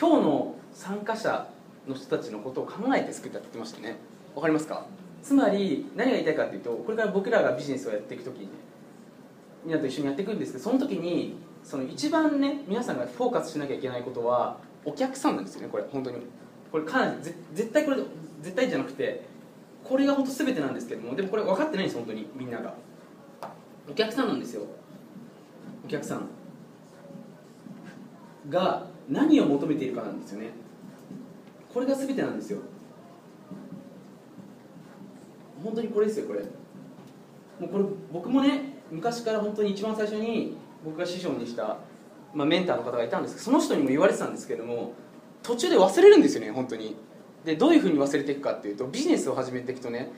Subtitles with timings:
[0.00, 1.46] 今日の参加者
[1.86, 3.96] の人たちのことを考えて作ったって言ってましたね。
[4.34, 4.86] わかりますか？
[5.22, 8.52] つまり何が言いたいかっていうとこれから僕らがビジネスをやっていく時にね
[9.62, 16.16] みんなと一緒にやっていくんですけどその時にその一番ね皆さんがフォーカスしなきゃいけないことはお客さんなんですよねこれ本当に。
[16.72, 17.16] これかなり
[17.52, 17.98] 絶対これ
[18.40, 19.26] 絶対じゃなくて
[19.84, 22.72] これが本当全てなんですけどもでもこれ分かってないんです本当にみんなが。
[23.90, 24.62] お客さんなんですよ。
[25.84, 26.22] お客さん。
[28.48, 30.50] が何を求めているかなんですよね。
[31.72, 32.60] これが全てなんですよ。
[35.62, 36.40] 本当にこれですよこれ。
[36.40, 41.78] もうこれ僕もね昔から本当に一番最初に僕が師匠にした、
[42.34, 44.94] まあ、メンターの方がいたんですけどその人にも言われてたんですけども
[45.42, 46.96] 途中で忘れるんですよね本当に。
[47.44, 50.10] でどういうふうに忘れていくかっていうとビジネスを始めていくとね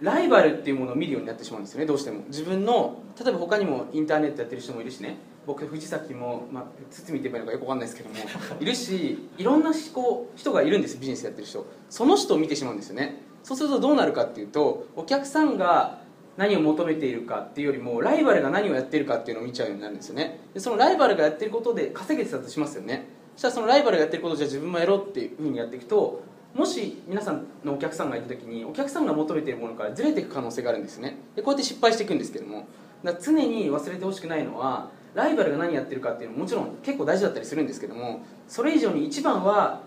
[0.00, 2.24] ライバルっていうものを見るようになってしまうんですよねどうしても。
[2.28, 5.16] 自分の例えば他にもインターネットやってる人もいるしね
[5.48, 8.16] 僕藤崎も、まあ、堤って言えばいいのかよくわかんないですけども
[8.60, 11.64] いるしいろんなこう人がいるんですビジネスやってる人。
[11.88, 13.22] その人を見てしまうんですよね。
[13.42, 16.00] そうするとどうなるかっていうとお客さんが
[16.36, 20.38] 何を求めているかっていうよりもライバルが何をやってるかっていうのを見ちゃうようになるんですよね。
[20.52, 23.06] でそのライバルがやってることで稼げてたとしますよね。
[23.36, 26.20] そしたらそのライバルがやってることじゃあ自分もやろうっていうふうにやっていくと
[26.54, 31.16] もし皆さんのお客さんがいた時にお客さんが求めているものからずれていく可能性があるんですね。
[31.36, 32.66] でこうやって失敗していくんですけども
[33.02, 39.82] だ常に忘れてほしくないのはライバルが何やってるかっていうのももちろん結構大事だったりするんですけどもそれ以上に一番は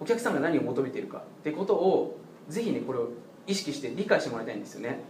[0.00, 3.08] お客さんが何を求めてるかってことをぜひねこれを
[3.46, 5.00] 意識して理解してもらいたいんですよね。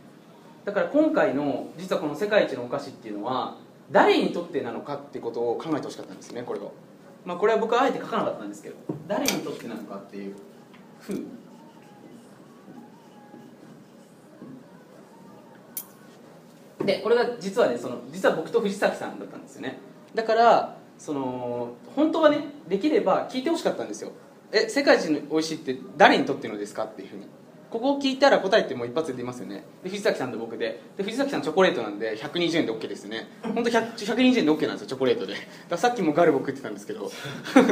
[0.64, 3.56] だから今回の実はこの世界一のお菓子っていうのは
[3.92, 6.72] 誰にとってなのかってことを考えてほしかったんですねこれを
[7.24, 10.34] まあこれは僕はあえて書かなかったんですけど誰にとってなのかっていう
[11.00, 11.24] ふう
[16.84, 19.78] でこれが実はねその実は僕と藤崎さんだったんですよね。
[20.14, 24.12] だからその本当はねできれば聞いてほしかったんですよ。
[24.52, 27.26] え世界一の美味しいって誰にとってのですかっていうふうに。
[27.68, 29.64] ここを聞いたら答えってもう一発で出ますよね。
[29.82, 30.80] で藤崎さんと僕で。
[30.96, 33.28] で藤崎さんチョコレートなんで120円で OK ですね。
[33.42, 35.34] 本当100 120円で OK なんですよチョコレートで。
[35.34, 37.10] だからさっきもガルボ食ってたんですけど。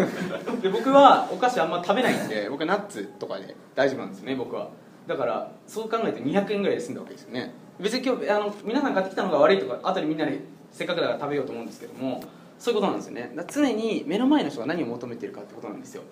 [0.63, 4.71] で僕はお菓子あんま食べないんで僕はナッツとかで大丈夫なんですね僕は。
[5.07, 10.41] だからそう考えて200円ぐらいで済んだわけですよね別に今日あの皆さん買ってきたのが悪いとか後でみんなで
[10.71, 12.23] せっかくだから食べようと思うんですけども
[12.59, 13.33] そういうことなんですよね。
[13.35, 16.03] だ常に目の前の人が何を求めてるかってことなんですよ。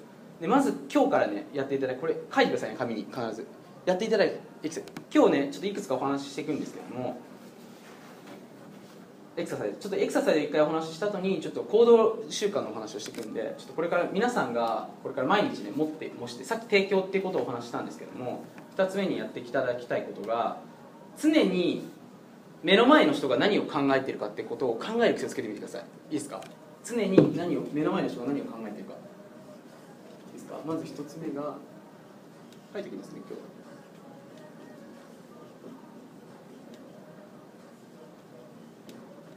[0.40, 3.46] でまず今日からねやっていただいてこれ書いてくださいね紙に必ず。
[3.86, 4.38] やっていただいて
[5.12, 7.18] 今日ねちょっといくつかお話ししていくんですけども
[9.36, 9.76] エクササイズ。
[9.80, 18.44] ちょっとエクササイズ一回お話しした後にちょっと行動習慣のお話をしていくんでちょっとこれから皆さんがこれから毎日ね持ってもしてさっき提供っていうことをお話ししたんですけども
[18.76, 20.58] 2つ目にやっていただきたいことが
[21.20, 21.88] 常に
[22.62, 25.82] 目の前の人が何を考えてるかってことを考える癖をつけてみてください。
[26.10, 26.40] いいですか？
[26.84, 28.92] 常に何を目の前の人が何を考えてるか。
[28.92, 28.96] い
[30.30, 30.58] いですか？
[30.64, 31.56] まず1つ目が
[32.72, 33.42] 書いてきますね今日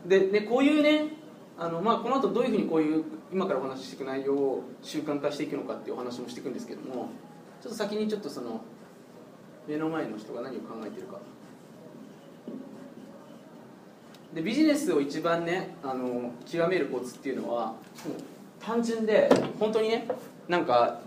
[0.07, 1.13] でね、こういうね
[1.57, 3.03] あの、まあ、この後どういうふうにこういう
[3.33, 7.09] 今からお話ししていく内容を習慣化していくのかっていうお話もしていくんですけども
[7.59, 8.61] ちょっと先にちょっとその
[9.67, 11.17] 目の前の人が何を考えてるか。
[14.35, 17.73] でビジネスを一番ねあの極めるコツっていうのは
[18.59, 20.07] 単純で本当にね
[20.49, 20.99] なんか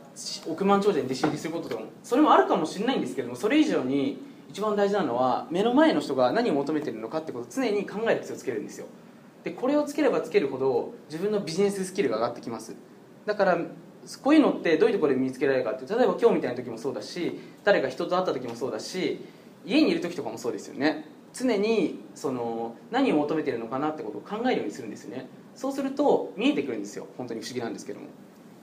[0.46, 4.18] 億万長者に弟子入りすることとかもそれもあるかもしれないんですけどもそれ以上に
[4.48, 8.86] 一番大事なのは目の前の人が何を求めてるのかってことを常に考える癖をつけるんですよ。
[9.44, 12.74] でこれをつければつけるほど自分のビジネススキルが上がってきます。
[13.26, 13.58] だから
[14.22, 19.20] こういうのってどういうところで身につけられるかって例えば今日みたいな時もそうだし誰か人と会った時もそうだし
[19.66, 21.07] 家にいる時とかもそうですよね。
[21.38, 25.28] 常にその何を求めてるのかなってことを考えるようにするんですよね。
[25.54, 27.06] そうすると見えてくるんですよ。
[27.16, 28.06] 本当に不思議なんですけども。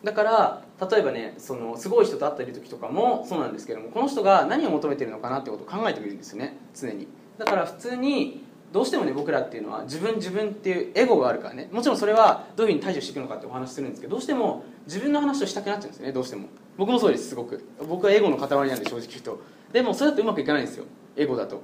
[0.04, 6.58] だから例えばねそのすごい人と会っている時とかもそうなんですけどもこの人が何を求めてるのかなってことを考えてみるんですよね。
[6.76, 7.08] 常に。
[7.38, 11.70] だから普通にどうしてもね僕らっていうのは自分自分っていうエゴがあるからね。
[11.72, 16.48] もちろんそれはどういうふうに対処していくのかってお話するんですけどどうしても自分の話をしたくなっちゃうんですねどうしても。
[16.78, 17.64] 僕もそうですすごく。
[17.88, 19.42] 僕はエゴの塊なんで正直言うと。
[19.72, 20.86] でもそれだとうまくいかないんですよ。
[21.16, 21.62] エゴだと。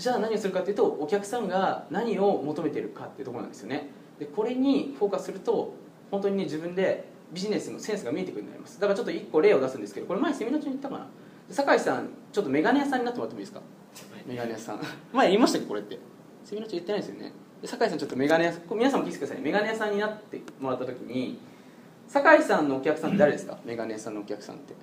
[0.00, 3.90] じゃあ何をするかっていうとお客さんが何を求めてるかっていうところなんですよね。
[4.18, 5.74] でこれにフォーカスすると
[6.10, 8.80] 本当にね自分でビジネスのセンスが見えてくるようになります。
[8.80, 11.06] だからちょっと1個例を出すんですけどこれ前セミナー中に言ったかな？
[11.50, 13.60] 酒井さんちょっとメガネ屋さんになってもらってもいいですか
[14.26, 14.80] メガネ屋さん。
[15.12, 15.98] 前言いましたっけこれって？
[16.46, 17.32] セミナー中言ってないですよね。
[17.60, 19.40] で酒井さんちょっとメガネ屋さん皆さんも聞いてください。
[19.42, 21.38] メガネ屋さんになってもらった時に
[22.08, 23.58] 酒井さんのお客さんって誰ですか？
[23.64, 24.74] メガネ屋さんのお客さんって。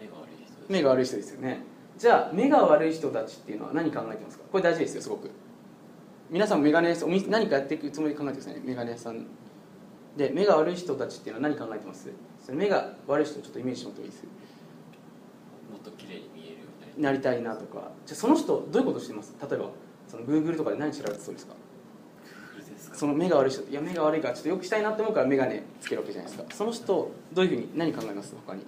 [0.00, 0.66] 目が悪い人です。
[0.68, 1.60] 目が悪い人ですよね
[1.98, 4.44] じゃあ目が悪い人たちっていうのは何考えてますか？
[4.52, 5.30] これ大事ですよすごく。
[6.30, 8.60] 皆さんもメガネ屋さんお店何かやっていくつもりで考えてくださいね？
[8.64, 9.26] メガネ屋さん。
[10.16, 12.08] で目が悪い人たちっていうのは何考えてます？
[12.44, 14.24] それ目が悪い人をちょっとイメージしてもらってもいいです。
[15.72, 16.58] もっと綺麗に見えるよ
[16.96, 17.90] うになりなりたいなとか。
[18.06, 19.34] じゃあその人どういうことしてます？
[19.40, 19.70] 例えば
[20.06, 21.54] その Google とかで何調べてそうですか？
[22.54, 22.96] たいですか？
[22.96, 26.54] その目が悪い人いや目が悪いからちょっとよくしたいなって思うから眼鏡つけるわけじゃないですか。
[26.54, 28.34] その人どういうふうに何考えます？
[28.46, 28.62] 他に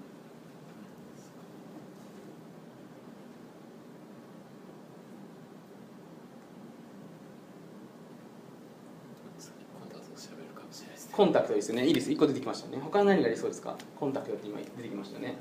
[9.78, 11.86] コンタクト調べるかもしれないですねコンタクトですよね。
[11.86, 12.78] いいです1個出てきましたね。
[12.82, 13.76] 他に何がありそうですか？
[13.98, 15.34] コンタクトって今出てきましたよね。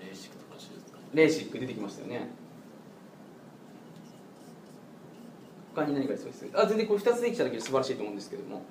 [0.00, 0.58] レーシックとか
[1.12, 2.30] レーシック出てきましたよね。
[5.74, 6.48] 他に何がありそうです？
[6.54, 8.62] あ全然これ2つできただけで素晴らしいと思うんですけども。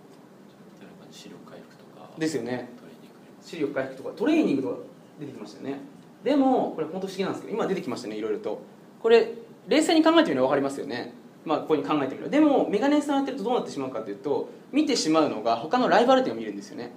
[1.11, 2.09] 視力回復とか。
[2.17, 2.67] ですよね。
[3.43, 4.77] 視力回復とかトレーニングとか
[5.19, 5.81] 出てきましたよね。
[6.23, 8.63] でもこれ本当不思議なんですけど今出てきましたねいろいろと。
[8.99, 9.31] これ
[9.67, 11.13] 冷静に考えてみれば分かりますよね
[11.45, 16.91] まあここに考えてみればでもメガネさんやってるとどうなってしまうかというと見てしまうのが他のライバル店を見るんですよね。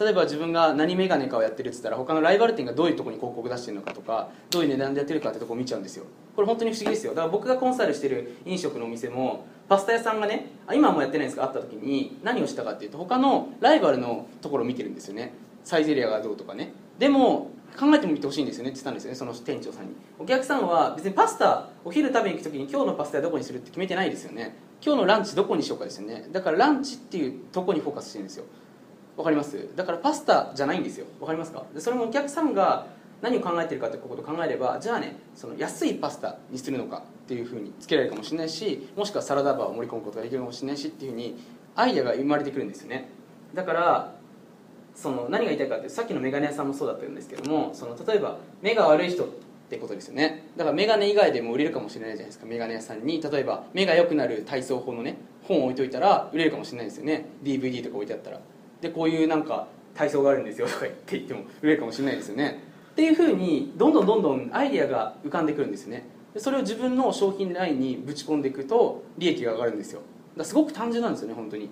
[0.00, 6.06] 例えば自分が何メガネかをやってるって言ったら他のライバル店がどういうところに広告出してるのかとかどういう値段でやってるかってとこを見ちゃうんですよ。
[6.34, 7.12] これ本当に不思議ですよ。
[7.12, 15.34] だから僕がコンサルしてる飲食のお店もパスタ屋さんがね今はもうやってないんですがあった時に何をしたかっていうと他のライバルのところを見てるんですよね。
[15.64, 16.72] サイゼリアがどうとかね。
[16.98, 19.92] でも考えてみてほしいんですよねって言ったんですよねその店長さんに。
[20.18, 24.56] お客さんは別にパスタお昼食べに行く時に今日のパスタはどこにするって決めてないですよね。
[24.84, 26.28] 今日のランチどこにしようかですよね。
[26.32, 28.44] だからランチっていうとこにフォーカスしてるんですよ。
[29.16, 29.68] わかります？
[29.76, 31.06] だからパスタじゃないんですよ。
[31.20, 31.64] わかりますか？
[31.74, 32.86] でそれもお客さんが
[33.20, 41.36] 何を考えてるかってことを考えればじゃあねその安いパスタにするのかっていうふうにつけられるかもしれないしもしくはサラダバーを盛り込むことができるかもしれないしっていうふうに
[41.76, 43.10] アイデアが生まれてくるんですよね。
[43.52, 44.14] だから
[44.94, 49.28] その何が言いたいかってさっきのメガネ屋さんもそうだったんですけどもその例えば目が悪い人っ
[49.70, 50.48] てことですよね。
[50.56, 53.22] だからメガネ以外でも売れるかもしれないじゃないですかメガネ屋さんに。
[53.22, 57.26] 例えば目が良くなる体操法のね本を置いといたら売れるかもしれないですよね。
[57.42, 58.40] DVD とか置いてあったら。
[58.80, 62.60] でこういうなんか体操があるんですよとか言って言っても売れるかもしれないですよね。
[62.92, 66.04] っていうふうにどんどんどんどんアイデアが浮かんでくるんですよね。
[66.36, 70.00] それを自分の商品ラインにぶち込んでいくと利益が上がるんですよ。
[70.36, 71.70] だすごく単純なんですよね本当に。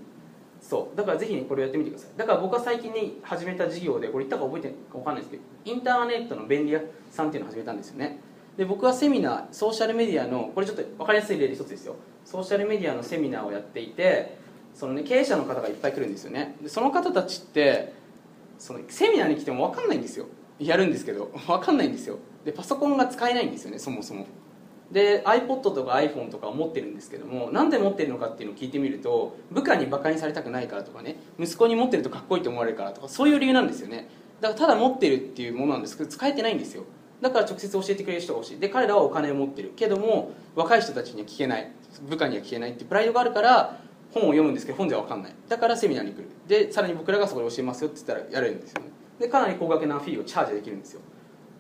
[0.61, 0.97] そう。
[0.97, 2.19] だからぜひねこれをやってみてください。
[2.19, 8.19] だから僕は最近に始めた事業でこれ言ったか覚えてるか分かんないですけどインターネットの便利屋さんっていうのを始めたんですよね。
[8.57, 11.97] で僕はセミナーソーシャルメディアのこれちょっと分かりやすい例で一つですよ。
[12.25, 14.37] ソーシャルメディアのセミナーをやっていて
[14.75, 16.57] その、ね、経営者の方がいっぱい来るんですよね。
[16.63, 17.93] でその方たちって
[18.59, 20.27] そのセミナーに来ても分かんないんですよ。
[20.59, 22.19] やるんですけど 分かんないんですよ。
[22.45, 24.27] でパソコンが使えないんですよねそもそも。
[24.93, 34.09] で iPod とか iPhone とかを持ってるんですけどもなんで持ってるのかっていうのを聞いてみると部下にバカにされたくないからとかね息子に持ってるとかっこいいと思われるからとかそういう理由なんですよね。
[34.41, 36.85] だからただ持ってるっていうものなんですけど使えてないんですよ。
[37.21, 38.61] だから直接教えてくれる人が欲しい。
[38.61, 41.71] で彼らはお金を持ってるけども若い人たちには聞けない。
[42.09, 43.81] 部下には聞けないっていうプライドがあるから
[44.13, 45.35] 本を読むんですけど本じゃ分かんない。
[45.49, 46.29] だからセミナーに来る。
[46.47, 48.89] でさらに僕らがそこで教えますよって言ったらやれるんですよね。
[49.19, 51.01] でかなり高額なフィーをチャージできるんですよ。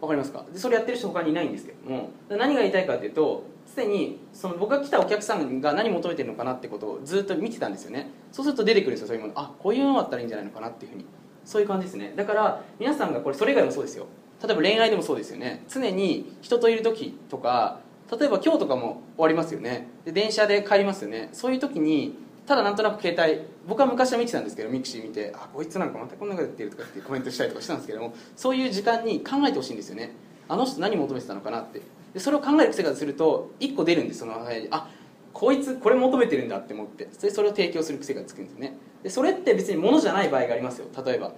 [0.01, 0.45] わかりますか？
[0.53, 8.11] でそれやってる人他にいないんですけども何が言いたいかというとすでにその僕が来たお客さんが何求めてるのかなってことをずっと見てたんですよね。
[8.33, 9.33] そうすると出てくるんですよそういうもの。
[9.37, 11.05] あこういうのだったらいいんじゃないのかなっていうふうに。
[11.45, 12.13] そういう感じですね。
[12.15, 14.07] だから皆さんがこれそれ以外もそうですよ。
[14.43, 15.65] 例えば恋愛でもそうですよね。
[15.69, 17.81] 常に人といる時とか
[18.11, 19.89] 例えば今日とかも終わりますよね。
[20.05, 21.31] で電車で帰りますよね。
[21.33, 22.17] そういう時に
[22.49, 30.13] ただなんとなく携帯僕は昔は見てたんですけど mixi 見てあこいつなんかまたこんなことやってるとかってコメントしたりとかしたんですけどもそういう時間に考えてほしいんですよね。
[30.49, 31.83] あの人何求めてたのかなって。
[32.15, 34.89] でそれを考える癖がすると1個出るんですそのあ
[35.35, 37.09] こいつこれ求めてるんだって思って。
[37.13, 38.79] それそれを提供する癖がつくんですよね。
[39.03, 40.87] でそれって別に物じゃない場合がありますよ。
[41.05, 41.33] 例えば。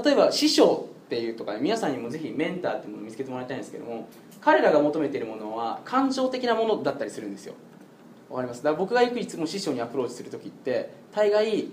[0.00, 4.08] 例えば師匠っていうとか皆さんにもぜひメンターっていうものを見つけてもらいたいんですけども
[4.40, 7.54] 彼らが求めているものは感情的なものだったりするんですよ。
[8.28, 8.62] わかります？
[8.62, 11.68] だから僕がよくいつも師匠にアプローチする時って大概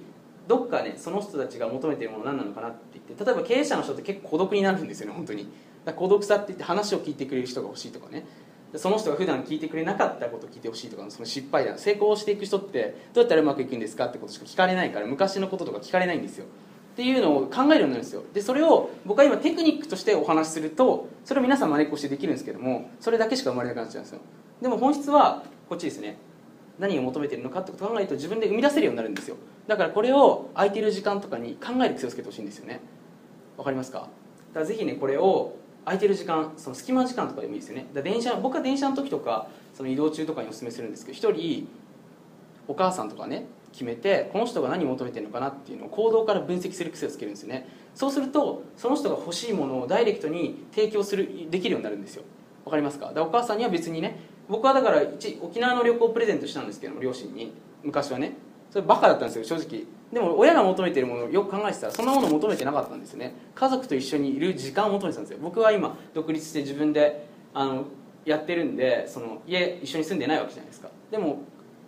[0.48, 5.50] どっかねその人たちが求めてるもの何なのかなって言って例えば経営者の人って結構孤独になるんですよね本当に。
[5.95, 8.25] 孤独さって言って話を聞いてくれる人が欲しいとかね。
[8.75, 16.45] その人が普段聞いてくれなかったことを聞いてほしいとかその失敗談成功していく人ってどうやったらうまくいくんですかってことしか聞かれないから昔のこととか聞かれないんですよ。
[16.45, 18.24] っていうのを考えるようになるんですよ。
[18.33, 24.22] でそれを僕は今テクニックとしてお話しするとそれを皆さん真似っこしてできるんですけどもそれだけしか生まれなくなっちゃうんですよ。
[24.60, 26.17] でも本質はこっちですね。
[26.79, 29.37] 何を求めてるのかってことを考えると自分で生み出せるようになるんですよ。
[29.67, 32.81] だからこれを空いてる時間とかに考える癖をつけてほしいんですよね。
[33.57, 33.99] わかりますか？
[33.99, 34.09] だか
[34.61, 37.85] らぜひねこれを空いてる時間その隙間時間とかでもいいですよね。
[37.93, 41.67] だ電車僕は電車の時とかその移動中とかにお勧めするんですけど一人
[42.67, 47.67] お母さんとかね決めてこの人が何を求めてるのかなっていうのを行動から分析する癖をつけるんですよね。
[47.95, 52.23] そうするとその人が欲しいものをダイレクトに提供するできるようになるんですよ。
[52.65, 53.11] わかりますか？
[53.13, 57.53] だお母さんには別にね僕はだから一沖縄の旅行をプレゼントしたんですけども両親に。
[57.83, 58.33] 昔はね。
[58.71, 59.83] それバカだったんですよ正直。
[60.12, 63.35] でも親が求めてるものをよく考えてたらそんなものを求めてなかったんですよね。
[63.53, 65.39] 家族と一緒にいる時間を求めてたんですよ。
[65.41, 67.85] 僕は今独立して自分であの
[68.25, 70.89] やってるんでその家一緒に住んでないわけじゃないですか。
[71.12, 71.39] でも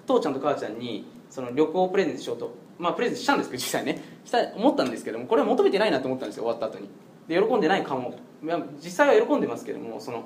[0.06, 4.02] 父ちゃんと母ちゃんにその旅行をプレゼントしようとまあプレゼントしたんですけど実際ね。
[4.24, 6.90] した思ったんですけどもこれは求めてないなと思ったんですよ終わった後に。
[7.28, 8.14] で喜んでないかも。
[8.44, 10.26] いや実際は喜んでますけどもその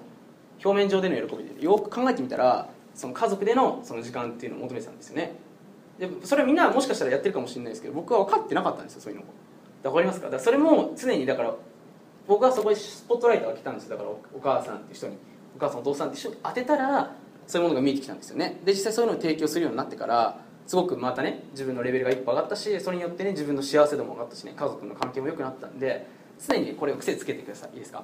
[0.64, 1.64] 表面上での喜びで。
[1.64, 5.36] よく考えてみたらその家族でのその時間っていうのを求めてたんですよね。
[6.00, 9.26] でそれはみんなもしかしたらやってるかもしれないですけど僕は分かってなかったんですよそういうの
[9.84, 10.26] わかりますか？
[10.26, 11.54] だからそれも常にだから
[12.28, 13.92] 僕はそこにスポットライトが来たんですよ。
[13.92, 15.18] だからお母さんっていう人に。
[15.56, 16.38] お母さんお父さんって人に。
[16.44, 17.12] 当てたら
[17.48, 18.60] そういうものが見えてきたんですよね。
[18.64, 26.08] で実際そういうのを提供するようになってからすごくまたね自分のレベルが一歩上がったしそれによってね自分の幸せ度も上がったしね家族の関係も良くなったんで
[26.48, 27.70] 常にこれを癖つけてください。
[27.74, 28.04] いいですか？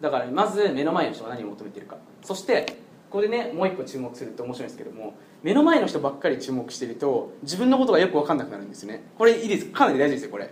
[0.00, 1.96] だからまず目の前の人が何を求めてるか。
[2.22, 2.66] そして
[3.10, 9.02] ここでねもう一個注目すると面白いんですけども目の前の人ばっかり注目してると自分のことがよく分かんなくなるんですよね。
[9.16, 9.66] これいいです。
[9.66, 10.50] かなり大事ですよこれ。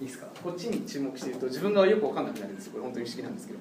[0.00, 0.26] いいですか？
[0.44, 2.72] こっちに注目してると自分がよく分かんなくなるんですよ。
[2.72, 3.58] これ本当に不思議なんですけど。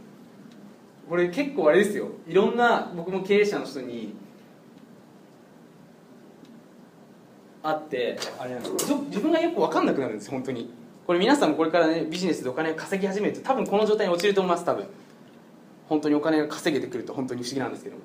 [1.09, 2.09] これ結構あれですよ。
[2.27, 4.13] いろんな僕も経営者の人に
[7.63, 8.93] 会ってあれなんです。
[8.93, 10.71] 自分がよく分かんなくなるんですよ本当に。
[11.07, 14.85] これ皆さんもこれからねビジネスでお金を稼ぎ始めると多分この状態に陥ると思います多分。
[15.87, 17.97] 本当にお金が稼げてくると本当に不思議なんですけど。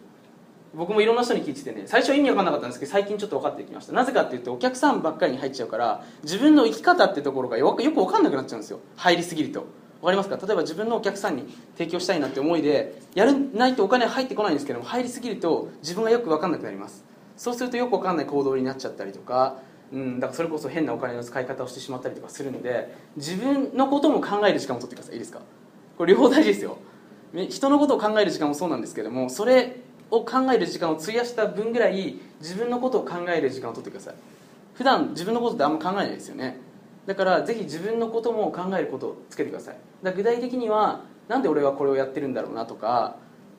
[0.72, 3.92] 僕もいろんな人に聞いててね最初意味わかんなかったんですけど最近ちょっと分かってきました。
[3.92, 8.78] なぜかっていうとお客さんばっかりに入っちゃうから自分の生き方ってところがよくよく分かんなくなっちゃうんですよ。
[8.94, 9.66] 入りすぎると。
[10.00, 10.36] 分かりますか？
[10.36, 17.04] 例えば自分のお客さんに提供したいなって思いでやらないとお金入ってこないんですけども入りすぎると自分がよく分かんなくなります。
[17.36, 19.56] そうするとよく分かんない行動になっちゃったりとか
[19.92, 25.14] うん、だからそれこそ変なお金の使い方をしてしまったりとかするので自分のことも考える時間を取ってください。
[25.14, 25.40] いいですか？
[25.98, 26.78] これ両方大事ですよ。
[27.32, 29.76] 人のことを考える時間もそうなんですけどもそれ
[30.10, 34.14] を考える時間を費やした分ぐらい自分のことを考える時間を取ってください。
[34.74, 36.58] 普段自分のことってあんま考えないですよね。
[37.06, 39.76] だからぜひ自分のことも考えることをつけてください。
[40.02, 43.16] だ具体的にはなんで俺はこれをやってるんだろうなとか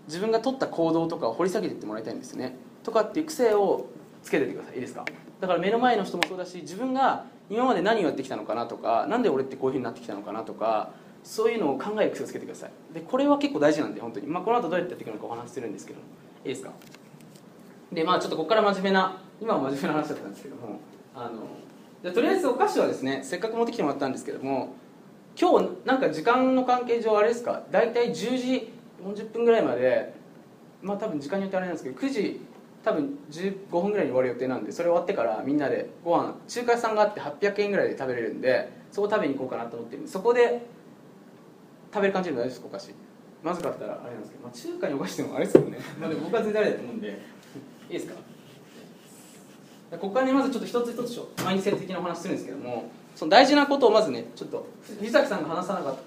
[0.07, 2.55] 自分が取った行動とかを掘り下げていってもらいたいんですね。
[2.83, 3.85] とかっていう癖を
[4.23, 4.75] つけててください。
[4.75, 5.05] いいですか？
[5.39, 10.91] だから目の前の人もそうだし自分が今まで何をやってきたのかなとかなんで俺ってこういうふうになってきたのかなとか
[11.23, 12.71] そういうのを考える癖をつけてください。
[12.93, 15.99] でこれは結構大事なんで本当に、まあ、この後どうやってやっていくのかお話しするんですけど。
[16.43, 16.71] いいですか？
[17.91, 20.79] でまあちょっとここから真面目な今は真面目な話だったんですけども
[21.13, 21.43] あの
[22.01, 24.73] じゃとりあえずお菓子はですねせっかく持ってきてもらったんですけども
[25.39, 27.63] 今日なんか時間の関係上あれですか？
[27.69, 28.73] 大体10時
[29.03, 30.13] 40分ぐらいまで
[30.81, 32.41] まあ多分時間によってあれなんですけど9時
[32.83, 40.65] 多分15分ぐらいに終わる予定なんでそれ終わってからみんなでご飯中華屋さんがあって800円ぐらいで食べれるんでそこ食べに行こうかなと思ってるんでそこで
[41.93, 42.91] 食べる感じでも大丈夫ですかお菓子。
[43.43, 45.77] まずかったらあれなんですけど、まあ、中華にお菓子でもあれですよね。
[45.99, 47.11] まあでも僕は全然あれだと思うんでい
[47.89, 48.13] いですか？
[49.91, 54.65] ここからねまずちょっと一つ一つマインドセット的なお話するんですけどもその大事なことをまずねちょっと
[54.99, 56.01] 藤崎さんが話さなかった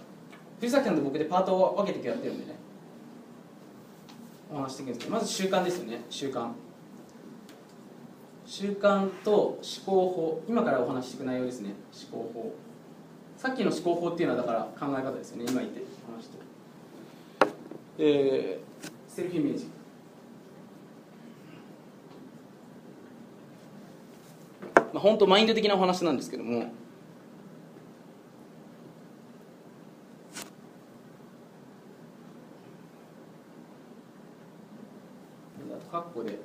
[0.61, 2.55] 藤崎さんと僕でパートを分けてやってるんでね
[4.51, 6.49] お話していくんですけどまず習慣ですよね習慣。
[8.47, 10.43] 習慣と思考法。
[10.49, 11.75] 今からお話していく内容ですね
[12.11, 12.55] 思考法
[13.45, 15.45] さっきの思考法っていうのはだから考え方ですよね。
[15.47, 16.39] 今言って話して
[17.99, 19.67] えー、セルフイメージ。
[24.75, 26.73] まあ本当マインド的なお話なんですけども。
[35.93, 36.39] カッコで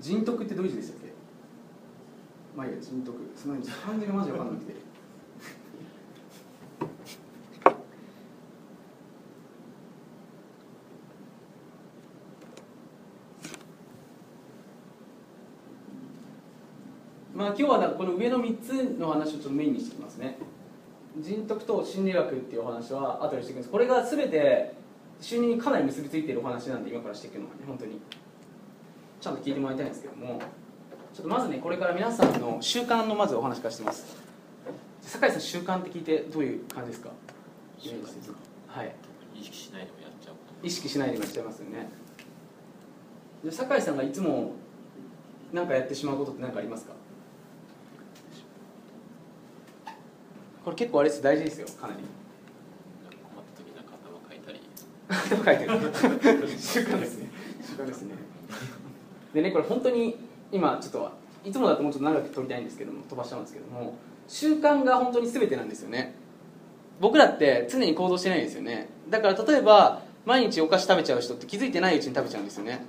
[0.00, 1.12] 人徳ってどういう字でしたっけ？
[2.56, 3.16] まあいいや人徳。
[3.36, 4.83] その漢字がマジ分かんなくて
[17.34, 20.38] まあ今日はこの上の3つの話をちょっとメインにしていきますね。
[21.18, 23.70] 人徳と心理学っていうお話は後にしていくんです。
[23.70, 24.74] これが全て
[25.20, 28.00] 収入にかなり結びついているお話なんで今からしていくのがね本当に。
[29.20, 30.40] ちゃんと聞いてもらいたいんですけども。
[31.12, 34.16] ちょっとまずねこれから皆さんの習慣のまずお話からしてます。
[35.00, 37.10] 酒井さん習慣って聞いてどういう感じですか？
[37.78, 38.36] 習慣ですか？
[38.68, 38.94] はい。
[39.34, 41.88] 意識しないでもやっちゃう意識しないでもやっちゃいますよね。
[43.44, 44.52] で酒井さんがいつも
[45.52, 46.93] 何かやってしまうことって何かありますか？
[50.64, 52.00] これ結構あれです大事ですよかなり。
[53.12, 54.60] 困った時なんか頭書いたり。
[55.08, 57.28] 頭書いてる習慣ですね。
[57.62, 58.14] 習慣ですね。
[59.34, 60.16] でねこれ本当に
[60.50, 61.12] 今ちょっと
[61.44, 66.14] いつもだともうちょっと長く撮りたいんですけども飛ばしちゃうんですけども習慣が本当に全てなんですよね。
[67.00, 68.88] 僕らって常に行動してないんですよね。
[69.10, 72.86] だから例えば毎日お菓子食べちゃう人って気づいてないうちに食べちゃうんですよね。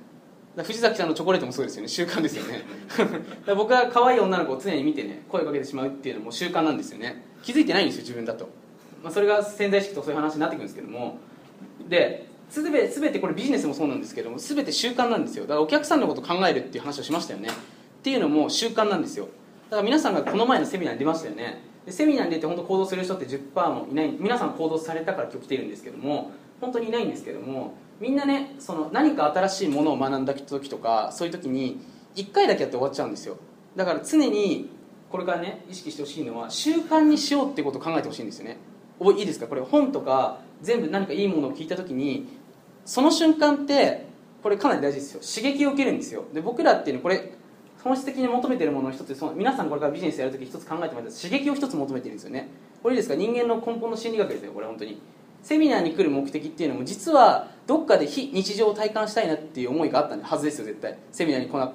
[0.56, 1.88] ら藤崎さんのチョコレートもそうですよね。
[1.88, 2.64] 習慣ですよね。
[3.56, 8.50] 僕は可愛い女の子を常に見てね声をかけてしまうっていうのも習慣なんですよね気づいてないんですよ自分だと、
[9.04, 11.18] まあ、それが潜在意識とそういう話になってくるんですけども。
[11.88, 15.44] で全て全てこれビジネスもそうなんですけども全て習慣なんですよ。
[15.44, 17.50] だからお客さんのこと考えるっていう話をしましたよね。
[17.50, 17.52] っ
[18.02, 19.30] ていうのも習慣なんですよ。
[19.70, 21.62] だから皆さんがこの前のセミナーに出ましたよね。
[21.86, 24.16] でセミナーに出て本当行動する人って10%もいない。
[24.20, 31.80] 皆さん行動されたから今日来てるんですけども本当にいないんですけどもみんなねその何か新しいものを学んだ時とかそういう時に
[32.16, 33.38] 1回だけやって終わっちゃうんですよ。
[33.76, 34.70] だから常に
[35.10, 38.58] これからね意識してほしいのは習慣にしようってことを考えてほしいんですよね。
[39.00, 39.48] 覚えいいですか？
[39.48, 42.28] これ本とか全部何かいいものを聞いた時に
[42.86, 44.06] その瞬間って
[44.42, 45.22] これかなり大事ですよ。
[45.22, 46.26] 刺激を受けるんですよ。
[46.34, 47.34] で僕らっていうのはこれ
[47.84, 52.50] 本質的に求めてるものの一つその皆さんこれからビジネスやるとき一つ考えてもらった刺激を一つ求めてるんですよね。
[52.82, 53.16] これいいですか？
[53.16, 55.00] 人間の根本の心理学ですよこれ本当に。
[55.44, 60.98] セミナーに来る目的っていうのも実はどっかで非日常を体感したいなっていう思いがあったはずですよ絶対。
[61.12, 61.74] セミナーにこの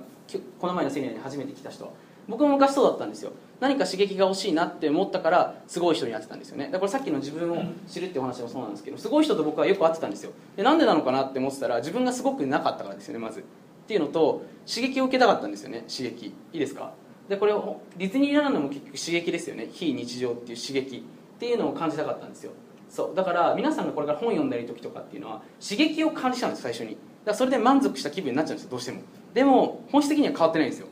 [0.59, 1.91] この前のセミナーに初めて来た人は。
[2.31, 3.33] 僕も昔そうだったんですよ。
[3.61, 6.71] 何か刺激が欲しいなって思ったからすごい人に会ってたんですよね。
[6.73, 10.31] だからさっきの自分を知るってお話もそうなんですけどすごい人と僕はよく会ってたんですよ。
[10.57, 13.41] でなんでなのかなって思ってたら自分がすごくなかったからですよねまず。
[13.41, 13.43] っ
[13.87, 16.27] ていうのと刺激を受けたかったんですよね刺激。
[16.27, 16.93] いいですか？
[17.29, 19.69] でこれをディズニーランドも結局刺激ですよね。
[19.71, 20.99] 非日常っていう刺激。
[20.99, 22.53] っていうのを感じたかったんですよ。
[22.89, 23.17] そう。
[23.17, 26.91] だから皆さんがこれから本読んだり時とかっていうのは刺激を感じちゃうんです最初に。
[26.91, 29.01] だからそれで満足した気分になっちゃうんですよどうしても。
[29.33, 30.89] でも本質的には変わってないんですよ。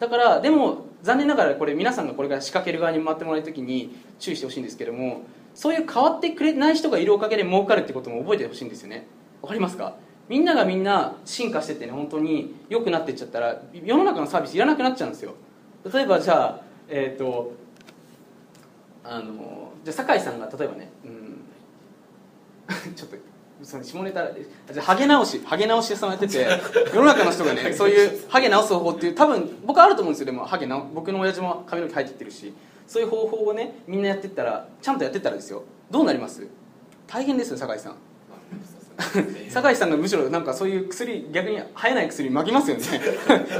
[0.00, 5.22] だからでも残念ながらこれ皆さんがこれから仕掛ける側に回ってもらう時に注意してほしいんですけども
[5.54, 9.06] そういう変わってくれない人がいるおかげで儲かるってことも覚えてほしいんですよね。
[9.42, 9.94] わかりますか？
[10.28, 15.34] みんながみんな進化しててね本当に良くなっていっちゃったら世の中のサービスいらなくなっちゃうんですよ。
[15.92, 17.52] 例えばじゃあえっ、ー、と
[19.02, 21.44] あのじゃあ酒井さんが例えばね、うん、
[22.94, 23.16] ちょっと
[23.62, 24.28] その下ネタ
[24.72, 26.46] じゃハゲ直しハゲ直し屋さんやってて
[26.94, 28.72] 世の中の人がねそういうハゲ直す。
[28.72, 30.20] 方法っていう多分僕あると思うんです。
[30.20, 32.52] よでもハゲ直僕の親父も髪の毛生えてってるし
[32.86, 35.50] そういう方法をねみんなやってったらちゃんとやってったらです。
[35.50, 36.46] よどうなります。
[37.06, 37.50] 大変です。
[37.50, 37.96] よ酒井さん
[39.48, 42.70] 酒井さんがむしろなんかそういう薬逆に生えない薬巻きます。
[42.70, 42.82] よね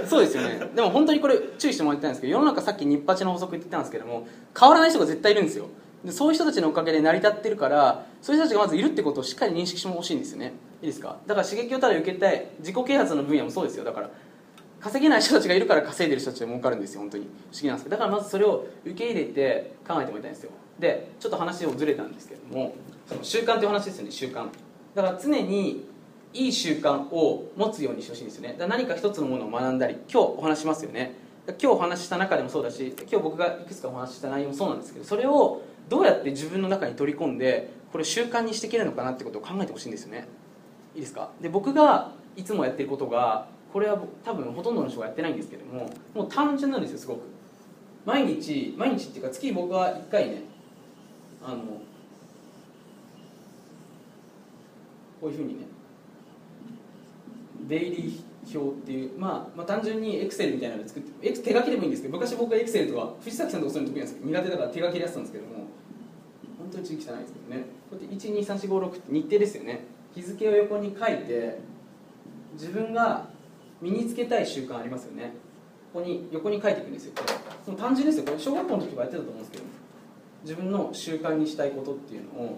[0.06, 0.36] そうです。
[0.36, 2.20] よねでも本当にこれ注意してもらいたいんです。
[2.20, 3.92] けど世の中さっき日八の法則言ってたんです。
[3.92, 4.26] けども
[4.58, 5.58] 変わらない人が絶対いるんです。
[5.58, 5.66] よ
[6.04, 10.52] でそういう人たちのおかげで成り立ってるからそういう人たちがまずいるってことをしっかり認識してほしいんですよね。
[10.80, 11.18] いいですか？
[11.26, 13.84] だから刺激をただ受けたい自己啓発の分野もそうですよ。
[13.84, 14.10] だから
[14.80, 17.24] 稼げない人たちがいるから稼いでる人たちが儲かるんですよ本当に。
[17.24, 17.96] 不思議なんですけど。
[17.96, 20.50] だからまずそれを受け入れて考えてもらいたいんですよ。
[20.78, 22.74] でちょっと話をずれたんですけども
[23.06, 24.46] その習慣という話ですよね習慣。
[24.94, 25.86] だから常に
[26.32, 28.54] いい習慣を持つようにしてほしいんですよね。
[28.58, 31.14] だから何か一つのものを学んだり今日お話しますよね。
[31.46, 40.28] 今日お話しした中でもそうだし今日僕がいくつかお話しした内容もそうなんですけどそれをどうやって自分の中に取り込んでこれ習慣にしていけるのかなってことを考えてほしいんですよね。
[40.94, 41.30] いいですか？
[41.42, 47.20] で僕がいつもやってることがこれは多分ほとんどの人がやってないんですけどももう単純なんですよすごく。
[48.06, 50.42] 毎日毎日っていうか月僕は1回ね
[51.44, 51.58] あの
[55.20, 55.66] こういうふうにね
[57.68, 65.66] デイリー表っていう、まあ、まあ単純にエクセルみたいなので作って手書きでもいいんですけど昔僕はエクセルとか藤崎さんとかそういうの得意なんですけど苦手だから手書きでやってたんですけども
[66.70, 67.64] 当に字汚いですけどね。
[67.90, 69.84] こうやって12345って日程ですよね。
[70.14, 71.58] 日付を横に書いて
[72.54, 73.28] 自分が
[73.80, 75.32] 身につけたい習慣ありますよね。
[75.92, 77.12] ここに横に書いていくんですよ。
[77.64, 78.24] その単純ですよ。
[78.24, 79.64] これ小学校の時とかやってたと思うんですけど。
[80.42, 82.56] 自分の習慣にしたいことっていうのをこ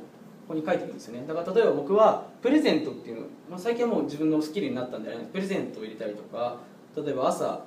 [0.48, 1.26] こに書いてるんですよね。
[1.26, 6.58] だから例えば僕はプレゼントっていうの、まあ、最近はもう自分のスキルになったんでプレゼントを入れたりとか
[6.96, 7.64] 例えば朝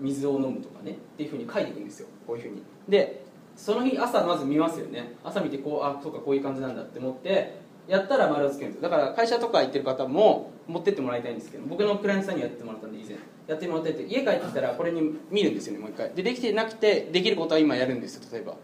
[0.00, 0.92] 水を飲むとかね。
[0.92, 2.08] っていうふうに書いていくんですよ。
[2.26, 2.62] こういうふうに。
[2.88, 3.24] で
[3.58, 5.16] その日朝まず見ますよね。
[5.24, 13.16] 朝見てこうあそうかこういう感じなんだって思ってやったら丸をつけるんですだから会社とか行ってる方も持ってってもらいたいんですけど僕のクライアントさんにやってもらったんで以前。
[13.48, 16.10] やってもらってて家帰ってきたらこれに見るんですよねもう一回。
[16.14, 18.54] でできてなくてできることは今やるんですよ例えば。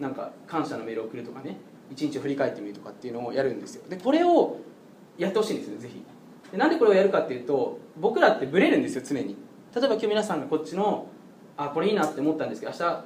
[0.00, 1.56] なんか感謝のメールを送るとかね。
[1.92, 3.88] 一日を振り返ってみるとかっていうのをやるんですよ。
[3.88, 4.58] でこれを
[5.18, 6.02] やってほしいんですよぜひ。
[6.50, 9.36] でなんでこれをやるかっていうと僕らってブレるんですよ常に。
[9.74, 11.06] 例えば今日皆さんがこっちの
[11.56, 13.04] あこれいいなって思ったんですけど明日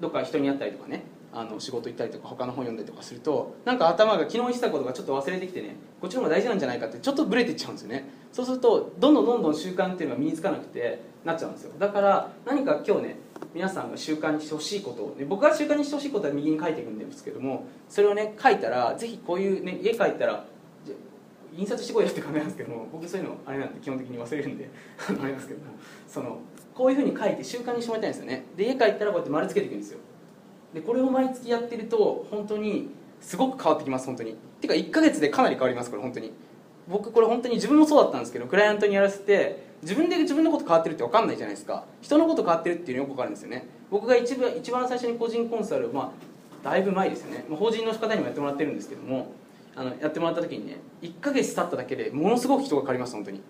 [0.00, 8.08] どっか人に会ったりとかねあの仕事行ったりとか他の本読んだりとかするとなんか頭が昨日言ってたことがちょっと忘れてきてねこっちの方が大事なんじゃないかってちょっとブレていっちゃうんですよね。
[8.32, 11.72] そうするとどんどんどんどん習慣っていうのが身につかなくてなっちゃうんですよ。
[11.78, 13.16] だから何か今日ね
[13.52, 20.44] 皆さんが習慣にしてほしいことを、ね、僕が習慣にしてほしいことは右に書いていくんですけどもそれをね書いたらぜひこういうね家帰ったら
[21.56, 24.68] 印刷してこいよって感じなんですけども僕そういうのあれなんで基本的に忘れるんで
[25.08, 25.66] あれなんですけども
[26.06, 26.38] その
[26.76, 28.44] こういうふうに書いて習慣にしてもらいたいんですよね。
[28.56, 29.98] で家帰ったらこうやって丸つけていくんですよ。
[30.74, 34.36] でこれを毎月やってると本当にすごく変わってきます本当に。
[34.60, 36.32] てか1か月でかなり変わりますこれ本当に。
[36.88, 41.84] 僕これ本当に自分もそうだったんですけどクライアントにやらせて自分で自分のこと変わってるって分かんないじゃないですか。
[42.02, 43.66] 人のこと変わってるっていうのよく分かるんですよね。
[43.90, 46.12] 僕が一番一番最初に個人コンサルま
[46.64, 49.28] あだいぶ前ですよね、まあ、法人の仕方にもやってもらってるんですけども
[49.76, 53.40] あのやってもらった時にね1ヶ月経っただけでものすごく人が変わります本当に。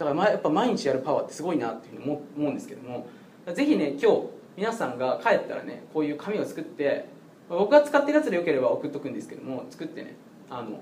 [0.00, 3.06] だからまやっぱ毎日やるパワーってすごいなっていうふうに思うんですけども
[3.54, 7.04] ぜひね今日皆さんが帰ったらねこういう紙を作って
[7.50, 10.16] 僕が使ってるやつでよければ送っとくんですけども作ってね
[10.48, 10.80] あの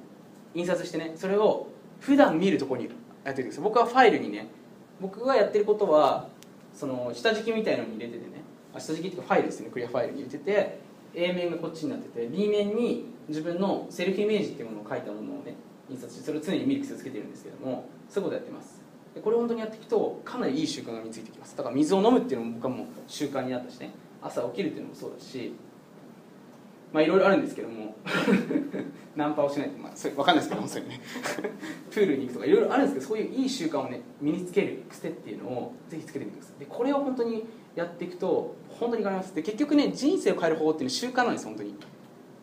[0.55, 1.67] 印刷してねそれを
[1.99, 2.89] 普段見るとこに
[3.25, 4.47] やっててください僕はファイルにね
[5.01, 6.29] 僕がやってることは
[6.73, 10.79] その下敷きみたいのに入れててね下敷きっていうかファイルですねクリアファイルに入れてて
[11.17, 15.57] A 面がこっちになってて B 面に自分のセルフイメージっていうものを書いたものをね
[15.91, 18.78] 印刷してそれを常にミルクスをつけてるんですけどもそういうことやってます。
[19.19, 21.57] これを本当にやっていくとかなりいい習慣が身についてきます。
[21.57, 23.91] だから水を飲むっていうのも僕はもう習慣になったしね。
[24.23, 25.53] 朝起きるっていうのもそうだし。
[26.93, 27.97] まあいろいろあるんですけども。
[29.19, 31.01] ナンパをしないと、まあ、それ分かんないですけどもそれね。
[31.91, 36.61] プールに行くとかいろいろあるんですけどそういういい習慣をね身につける癖っていうのをぜひつけてみてください。
[36.61, 39.35] でこれを本当にやっていくと本当に変わります。
[39.35, 41.75] で結局ね人生を変える方法っていうのは習慣なんです本当に。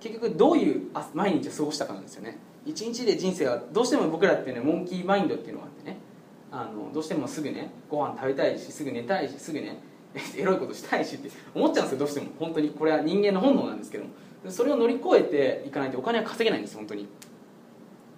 [0.01, 0.81] 結局どういう
[1.13, 2.37] 毎日を過ごしたかなんですよね。
[2.65, 5.97] 一日で人生はどうしても僕らっていうのはモンキーマインドっていうのがあってね。
[6.55, 9.77] あのどうしてもすぐねご飯食べたいしすぐ寝たいしすぐね
[10.37, 12.27] エロいことしたいしって思っちゃうんですよどうしても。
[12.39, 12.69] 本当に。
[12.69, 14.11] これは人間の本能なんですけども。
[14.47, 17.07] それを乗り越えていかないとお金は稼げないんです本当に。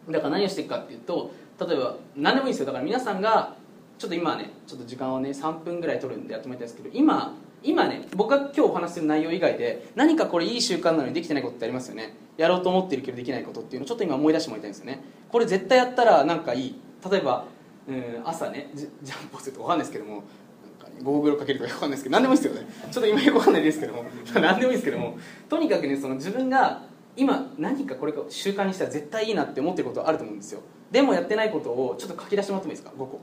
[0.08, 2.68] だから何をしていくかっていうと例えば何でもいいですよ。
[2.68, 3.56] だから皆さんが
[3.98, 12.14] ちょっと今ねちょっと時間をね3分ぐらい取るんでやってもらいたいですけど今今ね僕が今日お話しする内容以外で何かこれいい習慣なのにできてないことってありますよね。
[12.38, 15.02] やろうと思ってるけどできないことっていうのをちょっと今思い出してもらいたいんですよね。
[15.32, 16.80] これ絶対やったらなんかいい。
[17.10, 17.46] 例えば
[17.88, 22.68] うん朝ねジジャンプをすると分かんないですけどもなんかゴーグルかけるとか分かんないですけど何でもいいですよね。
[22.92, 25.18] ちょっと今よく分かんないですけども 何でもいいですけども
[25.50, 26.84] とにかくねその自分が
[27.16, 30.62] 今何かこれ習慣にしたら絶対いいなって思ってることあると思うんですよ。
[30.92, 33.20] でもやってないことをちょっと書き出してもらってもいいですか？5個。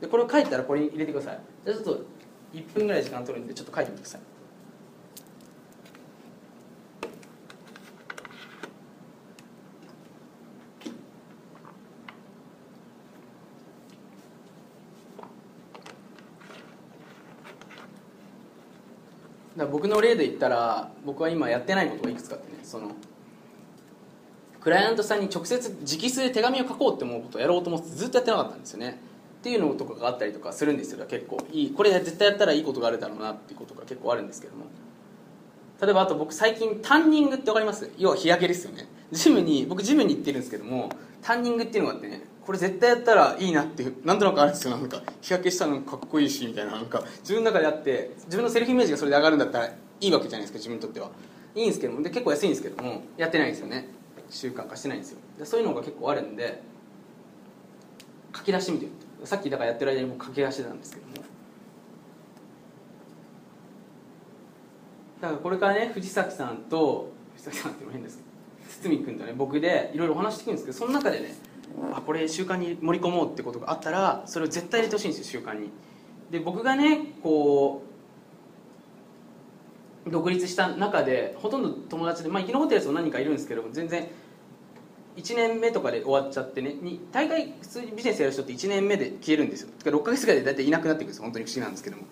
[0.00, 1.38] でこれを書いたらこれに入れてください。
[1.64, 2.04] じゃあちょっと
[2.54, 4.20] 1分ぐらい時間取るんでちょっと書いてみてください。
[19.58, 22.92] だ僕の例で言ったら僕は今やってないことがいくつかあってねその
[24.60, 29.00] クライアントさんに直接直筆で手紙を書こうって思うことをやろうと思ってずっとやってなかったんですよね。
[29.38, 31.38] っていうのとかがあったりとかするんですよ結構。
[31.52, 34.64] いいこれ絶対やったらいいことがあるだろうなっていうことが結構あるんですけども。
[35.80, 37.88] 例えばあと僕最近タンニングって分かります？
[37.98, 38.88] 要は日焼けですよね。
[39.12, 40.90] ジムに僕ジムに行ってるんですけども
[41.22, 44.76] タンニングっていうのがあってねこれ絶対やったらいいなってなんとなくあるんですよ。
[44.76, 46.72] なんか日焼けしたのかっこいいしみたいな。
[46.72, 51.10] なんか自分の中であって自分のセルフイメージがそれで上がるんだったらいいわけじゃないですか自分にとっては。
[51.54, 53.88] いいんですけどもで結構安いんですけどもやってないんですよね。
[54.30, 55.18] 習慣化してないんですよ。
[55.38, 56.62] でそういうのが結構あるんで
[58.34, 58.86] 書き出してみて
[59.24, 61.14] さっきだからやってる間に僕書き出してたんですけども。
[65.20, 68.27] だからこれからね藤崎さんと藤崎さんっていうのも変ですけど。
[68.82, 71.34] 堤君とね僕でいろいろお話していくんですけどその中でね
[71.92, 75.70] あこれ習慣に盛り込もうってことがあったらそれを絶対入れてほしいんですよ習慣に。
[76.30, 77.82] で僕がねこ
[80.06, 84.08] う独立した中でほとんど友達でまあ生き残ってるやつも何かいるんですけど全然
[85.16, 89.70] 1年目とかで終わっちゃってねに大概普通にビジネスやる人って1年目で消えるんですよ。
[89.78, 92.04] だから6ヶ月ぐらいで大体いなくなっていくんですよ本当に不思議なんですけども。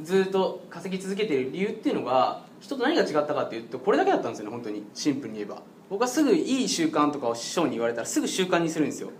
[0.00, 4.84] ずっと稼ぎ続けている理由っていうのが人と何が違ったかっていうとこれだけだったんですよね本当に。
[4.94, 5.62] シンプルに言えば。
[5.90, 9.10] 僕はすぐいい習慣とかを師匠に言われたらすぐ習慣にするんですよ。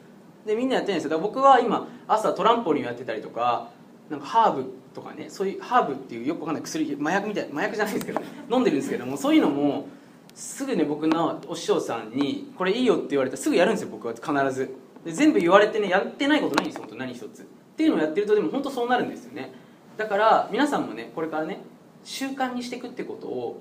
[0.46, 1.10] でみんなやってるんですよ。
[1.10, 3.70] だから僕は今朝トランポリンをやってたりとか
[4.08, 9.86] なんかハーブとかねそういうハーブっていうよくわかんない薬麻薬みたい麻薬じゃないですけど、ね、飲んでるんですけどもそういうのも
[10.34, 14.74] すぐね僕のお師匠さんに「これいいよ」って言われたらすぐやるんですよ僕は必ず。
[15.04, 17.42] で全部言われてねやってないことないんですよ本当何一つ。
[17.42, 17.44] っ
[17.76, 19.52] ていうのをやってるとでも本当そうなるんですよね。
[20.02, 21.60] だから皆さんもねこれからね
[22.02, 23.60] 習慣にしていくってことを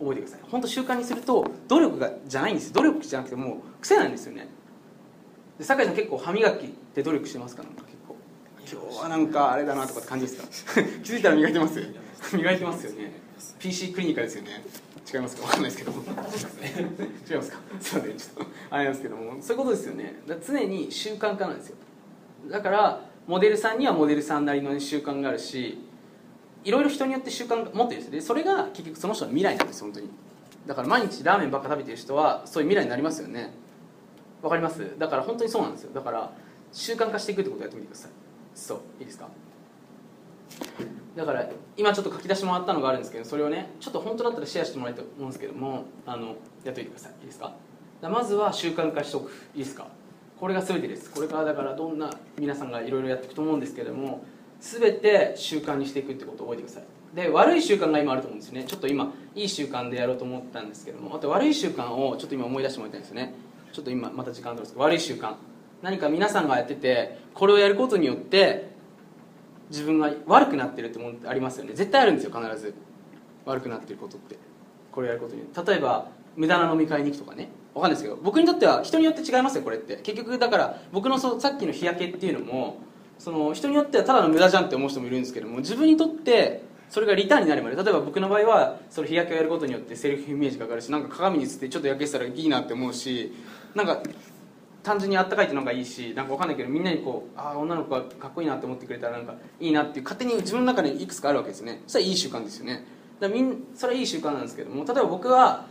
[0.00, 0.40] 覚えてください。
[0.50, 4.48] 本当習慣にすると努力がじゃないんです努力じゃなくてもう癖なんですよね。
[5.58, 7.62] で酒井さん結構歯磨きって努力してますか？
[7.64, 8.16] なんか結構。
[8.72, 10.80] 今日はなんかあれだなとかって感じですか？
[11.04, 11.80] 気づいたら磨いてます
[12.32, 13.12] 磨いてますよね。
[13.58, 14.64] PC クリニカですよね。
[15.12, 15.42] 違いますか？
[15.42, 15.92] わかんないですけど。
[15.92, 17.58] 違いますか？
[17.80, 18.16] すいません。
[18.16, 19.36] ちょっとあれなんですけども。
[19.42, 20.22] そういうことですよね。
[20.26, 21.76] だから常に習慣化なんですよ。
[22.50, 25.78] だからモデルさんにはモデルさんなりの習慣があるし
[26.64, 30.08] いろいろ人によって習慣が持ってるんですそれが結局その人の未来なんです本当に。
[30.66, 33.52] だから毎日ラーメンばっか食べてる人はそういう未来になりますよね。
[34.42, 34.98] わかります？
[34.98, 35.90] だから本当にそうなんですよ。
[35.94, 36.30] だから
[36.72, 38.10] 習慣化していくってことをやってみてください。
[38.54, 38.80] そう。
[38.98, 39.28] いいですか？
[41.16, 47.12] だから今ちょっと書き出してもらったのがあるんですけどそれをねちょっと本当だったらシェアしてもらいたいと思うんですけどもあのやっといてください。
[47.20, 47.52] いいですか？
[48.02, 49.32] まずは習慣化しておく。
[49.54, 49.86] いいですか？
[50.38, 51.10] これが全てです。
[51.10, 54.24] これからだからどんな皆さんがいろいろやっていくと思うんですけども
[54.60, 56.84] 全て習慣にしていくってことを覚えてください。
[57.14, 58.64] で悪い習慣が今あると思うんですね。
[58.64, 63.34] ちょっと今いい習慣でやろうと思ったんですけどもあと悪い習慣をちょっと今思い出してもらいたいんですね。
[63.72, 65.34] ちょっと今また時間取るんですけど悪い習慣。
[65.82, 68.70] 何か皆さんがやっててこれをやることによって
[69.70, 71.72] 自分が悪くなってるってものってありますよね。
[71.74, 72.74] 絶対あるんですよ必ず。
[73.44, 74.36] 悪くなってることって。
[74.92, 75.70] これをやることによって。
[75.72, 77.48] 例えば無駄な飲み会に行くとかね。
[77.80, 79.96] かんないですけど僕にとっては人によって違いますよこれって。
[79.96, 82.78] 結局だから僕のそさっきの日焼けっていうのも
[83.18, 93.32] その人によってはただの無駄じゃんって思う人もいるんですけども自分にとってそれがリターンになるまで例えば僕の場合はその日焼けをやることによってセルフイメージが上がるしなんか鏡に映ってちょっと焼けてたらいいなって思うし
[93.74, 94.00] なんか
[94.82, 101.82] 単純にあったかいってのがいいしなんかわかんないけどみんなにこうああ女の子がかっこいいなって思ってくれたらなんかいいなっていう勝手に自分の中にいくつかあるわけですね。
[101.86, 102.84] それはいい習慣ですよね。
[103.20, 105.66] だみんそれはいい習慣なんですけども例えば僕は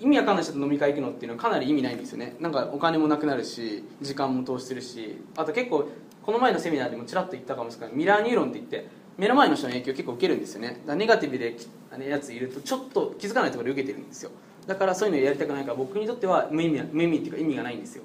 [0.00, 2.36] 意味わかんない人と飲み会行くのっていうのはかなり意味ないんですよね。
[2.40, 5.18] なんかお金もなくなるし時間も投資するし。
[5.36, 5.88] あと結構
[6.22, 10.68] この前のセミナーでもちらっと言ったかもしれないミラーニューロンって言って目の前の人の影響を結構受けるんですよね。
[10.68, 11.56] だからネガティブで
[12.08, 14.30] やついるとちょっと気づかないところで受けてるんですよ。
[14.66, 18.02] だからそういうのやりたくないから僕にとっては無意味無意味っていうか意味がないんですよ。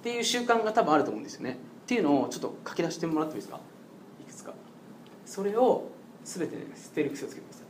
[0.00, 1.58] っていう習慣が多分あると思うんですよね。
[1.84, 3.60] っていうのをちょっと書き出してもらってもいいですか？
[4.20, 4.52] いくつか。
[5.24, 5.88] それを
[6.24, 7.66] 全て、ね、捨てる癖をつけてください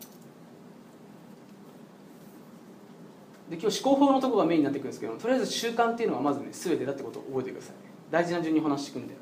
[3.51, 7.75] で今日思考法のところがメインになってくるんですけどとりあえず習慣っていうのはまずね全てだってことを覚えてください。
[8.11, 9.21] 大事な順に話していくんだよ。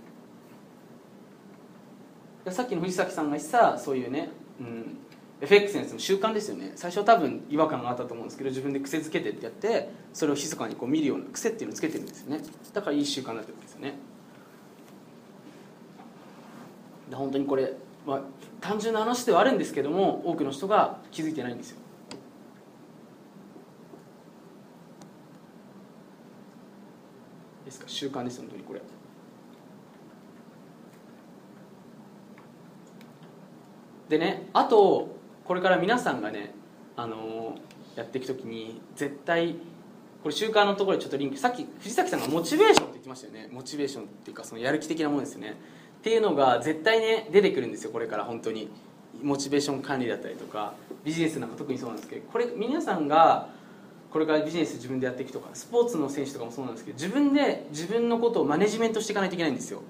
[2.52, 4.96] さっきの藤崎さんが言ってたそういうね、うん、
[5.40, 6.72] FX のやつも習慣ですよね。
[6.76, 12.42] 最初は多分違和感があったと思うんですけど自分で癖づけてってやってそれを密かにこう見るような癖っていうのをつけてるんですよね。
[12.72, 13.94] だからいい習慣になってるんですよね。
[17.10, 17.72] で本当にこれ、
[18.06, 18.20] まあ、
[18.60, 21.77] 単純な話ではあるんですけども多くの人が気づいてないんですよ。
[27.68, 27.86] ですか？
[27.88, 28.80] 習慣です本当にこれ。
[34.08, 36.54] でねあとこれから皆さんがね、
[36.96, 39.56] あのーやっていく時に絶対
[40.22, 43.48] これ習慣のところでちょっとリンクさっき藤崎さんがモチベーションって言ってましたよね。
[43.50, 45.56] モチベーションっていうかそのやる気的なものですよね。
[45.98, 48.70] っていうのが絶対ね出てくるんですよこれから本当に。
[49.20, 53.48] モチベーション管理だったりとかビジネスなんか特にそうなんですけどこれ皆さんが
[54.10, 59.82] これからビジネス自分でやっていくとかスポーツの選手とかもそうなんですけど自分で自分のことをマネジメントしていかないといけないんですよ。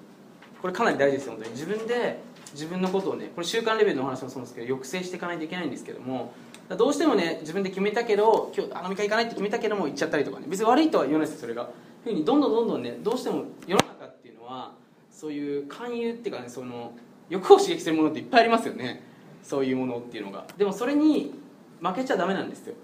[0.61, 1.53] これかなり大事ですよ本当に。
[1.53, 2.21] 自分で
[2.53, 6.33] 自分のことをねこれ習慣レベルの話もそうなんですけど抑制していかないといけないんですけども
[6.69, 10.47] どうしてもね自分で決めたけど今日あ飲み会行かないって決めたけども行っちゃったりとかね。
[10.49, 11.71] 別に悪いとは言わないですよそれが。
[12.03, 14.73] ふうにどんどんどんどんねどうしても世の中っていうのは
[15.11, 16.93] そういう勧誘っていうかねその
[17.31, 19.03] 欲を刺激するものっていっぱいありますよね。
[19.43, 20.45] そういうものっていうのが。
[20.57, 21.33] でもそれに
[21.81, 22.75] 負けちゃダメなんですよ。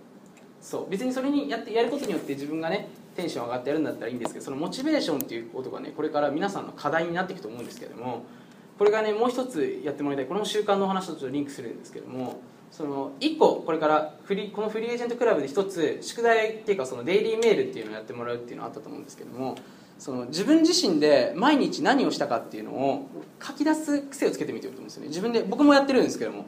[0.64, 0.90] そう。
[0.90, 8.24] 別にそれにやってやることによって自分がねテンション上がってやるんだったらいいんですけどそのモチベーションっていうことがねこれから皆さんの課題になっていくと思うんですけども
[8.79, 19.55] これがねもう一つやってもらいたいこれも習慣の話とちょっとリンクするんですけどもその1個これからフリこのフリーエージェントクラブで一つ宿題っていうかそのデイリーメールっていうのをやってもらうっていうのがあったと思うんですけども
[19.98, 23.09] その自分自身で毎日何をしたかっていうのを
[23.40, 25.09] 書き出す癖をつけてみてると思うんですよね。
[25.09, 26.46] 自分で僕もやってるんですけども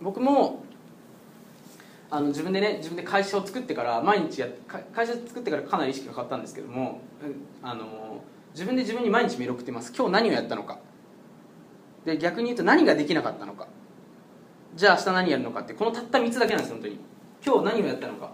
[0.00, 0.64] 僕も
[2.10, 4.48] あの自分でね自分で会社を作ってから毎日や
[4.92, 7.00] 会社作ってからかなり意識が変わったんですけども
[7.62, 9.92] あの自分で自分に毎日メール送ってます。
[9.96, 10.78] 今日何をやったのか。
[12.04, 13.68] で逆に言うと何ができなかったのか。
[14.74, 16.98] じゃあ明日何やるのかってこのたった3つだけなんです本当に。
[17.44, 18.32] 今日何をやったのか、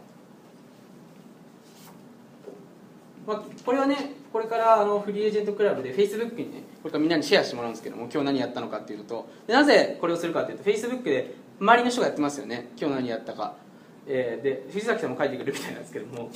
[3.27, 3.97] まあ、これはね
[4.33, 12.69] これからあのフリーエージェントクラブで Facebook にねこれからみんなにシェアしてもらうんですけども今日何やったのかっていうのとなぜこれをするかっていうと Facebook で周りの人がやってますよね。
[12.79, 13.66] 今日何やったか。
[14.09, 16.31] えーで藤崎さんも書いてくれるみたいなんですけども。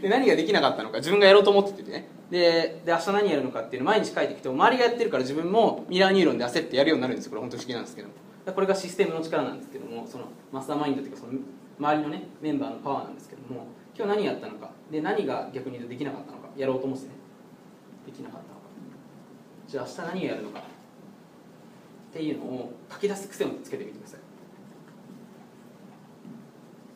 [0.00, 2.08] で何ができなかったのか自分がやろうと思っててね。
[2.30, 8.08] でで明日何やるのかっていうの毎日書いてきて周りがやってるから自分もミラーニューロンで焦ってやるようになるんですこれ本当に不思議なんですけど
[8.52, 11.38] これがシステムの力なんですけどもそのマスターマインドっていうかその
[11.78, 14.70] 周りのねメンバーのパワーなんですけども今日何やったのか。
[14.90, 16.48] で何が逆に言うとできなかったのか。
[16.56, 17.12] やろうと思ってね。
[18.06, 18.60] できなかったのか。
[19.68, 20.60] じゃあ明日何をやるのか。
[20.60, 20.62] っ
[22.12, 24.20] ていうのを書き出す癖をつけてみてください。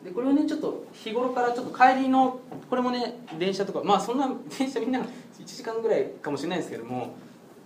[0.07, 2.39] でこれをねちょっと日頃からちょっと帰りの
[2.69, 5.05] これもね電車とかまあそんな電車みんな1
[5.45, 7.15] 時間ぐらいかもしれないですけども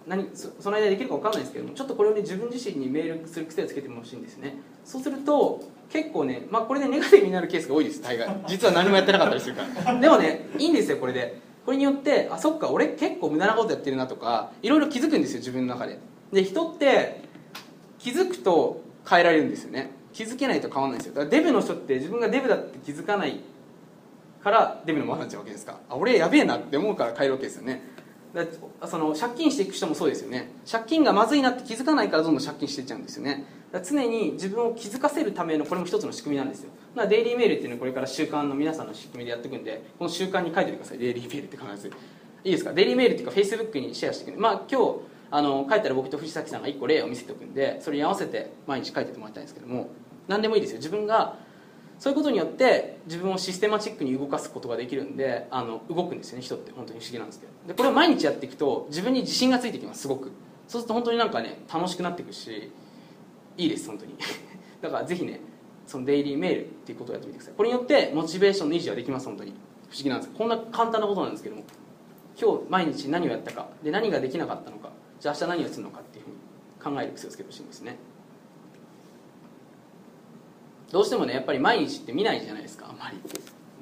[0.07, 4.55] 何その間できるか分かんないですけどもちょっとこれをね自分自身にメールする癖をつけてほしいんですね。
[4.83, 8.01] そうすると結構ねまあこれでネガティブになるケースが多いです。
[8.01, 8.35] 大概。
[8.47, 9.99] 実は何もやってなかったりするから。
[9.99, 11.39] でもねいいんですよこれで。
[11.63, 15.99] これによってあそっか俺結構無駄なことやってるなとかいろいろ気づくんですよ自分の中で。
[16.33, 17.21] で人って
[17.99, 19.91] 気づくと変えられるんですよね。
[20.13, 21.13] 気づけないと変わらないですよ。
[21.13, 23.39] だからデブの人って自分がデブだって気づかない
[24.43, 25.79] からデブのままになっちゃうわけですか。
[25.89, 27.81] あ俺やべえなって思うから変えるわけですよね。
[28.33, 28.45] だ
[28.87, 30.51] その借金していく人もそうですよね。
[30.69, 33.45] 借金がまずいなって気づかないからどんどん借金していっちゃうんですよね。
[33.85, 36.69] 常に自分を気づかせるためのこれも一つの仕組みなんですよ。
[36.95, 40.97] だからデイリーメールっていうのはこれから習慣の皆さんの仕組みでやっていくんでこの習慣に書いておいてください。
[40.97, 41.87] デイリーメールって必ず。
[41.87, 41.91] い
[42.43, 42.73] いですか？
[42.73, 44.41] デイリーメールっていうかフェイスブックにシェアしていくんで。
[44.41, 44.99] まあ今日
[45.31, 49.89] あの書いたら僕と藤崎さんが1個例を見せておくんでそれに合わせて毎日書いててもらいたいんですけども
[50.27, 50.77] 何でもいいですよ。
[50.77, 51.37] 自分が
[51.97, 56.71] そういうことによって自分をシステマチックに動かすことができるんであの動くんですよね人って。
[56.71, 57.51] 本当に不思議なんですけど。
[57.67, 60.31] でこれを毎日やっていくと自分に自信がついてきますすごく。
[60.67, 62.71] そうすると本当になんかね楽しくなっていくし
[63.57, 64.15] いいです本当に。
[64.81, 65.39] だからぜひね
[65.87, 67.53] そのデイリーメールっていうことをやってみてください。
[67.55, 69.53] これによってモチベーションの維持はできます本当に。
[69.89, 70.33] 不思議なんです。
[70.33, 71.63] こんな簡単なことなんですけども
[72.39, 74.90] 今日毎日何をやったかで何ができなかったのか
[75.21, 77.95] じゃあ明日何をするのかっていうふうに考える癖をつけてほしいんですね。
[80.91, 83.17] どうしてもねやっぱり毎日って見ないじゃないですかあんまり。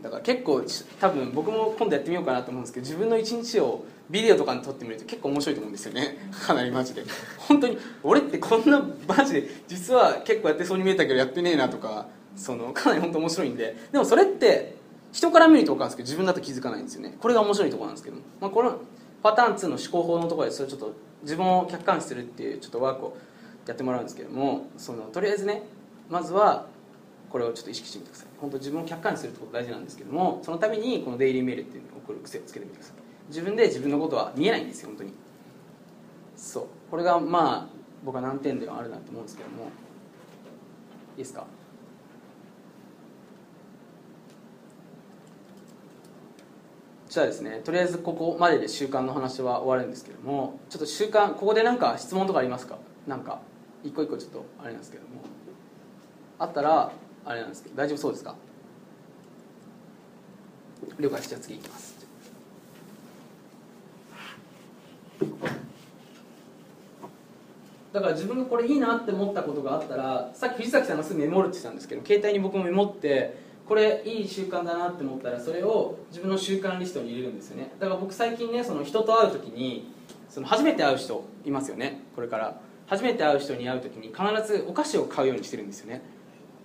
[0.03, 0.61] だから結構
[0.99, 6.17] 多分僕も今度やってみようかなと思うんですけど自分の一日をビデオとかに撮ってみると結構面白いと思うんですよね。
[6.45, 7.05] かなりマジで。
[7.37, 13.77] 本当に俺ってこんなマジで実は結構やってそうに見えたけどやってねえなとかそのかなり本当面白いんで。
[13.93, 14.75] でもそれって
[15.13, 17.15] 人から見ると分かるんですけど自分だと気づかないんですよね。
[17.17, 18.77] これが面白いところなんですけど、まあ、この
[19.23, 20.93] パターン2の思考法のところでそれちょっと
[21.23, 23.17] 自分を客観視するっていうちょっとワークを
[23.67, 25.63] やってもらうんですけどもそのとりあえずね
[26.09, 26.65] まずは
[27.29, 28.27] これをちょっと意識してみてください。
[28.41, 32.95] 本当自分を客観視するってこと大事なんですけどもそのためにこのデイリーメールっていうのを送る癖をつけてみてください。
[33.27, 35.13] 自分で自分のことは見えないんですよ本当に。
[36.35, 36.67] そう。
[36.89, 39.65] これがまあ僕は難点ではあるなと思うんですけども。
[41.17, 41.45] いいですか？
[47.09, 52.77] じゃあですねとりあえずここまでで習慣の話は終わるんですけどもちょっと習慣ここで何か質問とかありますか？
[53.07, 53.39] なんか
[53.83, 55.09] 一個一個ちょっとあれなんですけども。
[56.37, 56.91] あったら
[57.25, 58.35] あれなんですけど大丈夫そうですか？
[60.99, 61.99] 了解じゃあ次いきます。
[67.91, 77.71] だから自分がこれいいなって思ったことがあったらさっき藤崎さんがすぐメモるって言ってたんですけど携帯に僕もメモってこれいい習慣だなって思ったらそれを自分の習慣リストに入れるんですよね。
[77.79, 79.93] だから僕最近ねその人と会う時に
[80.27, 82.59] その初めて会う人いますよねこれから。
[82.87, 86.01] 初めて会う人に会う時に必ずお菓子を買うようにしてるんですよね。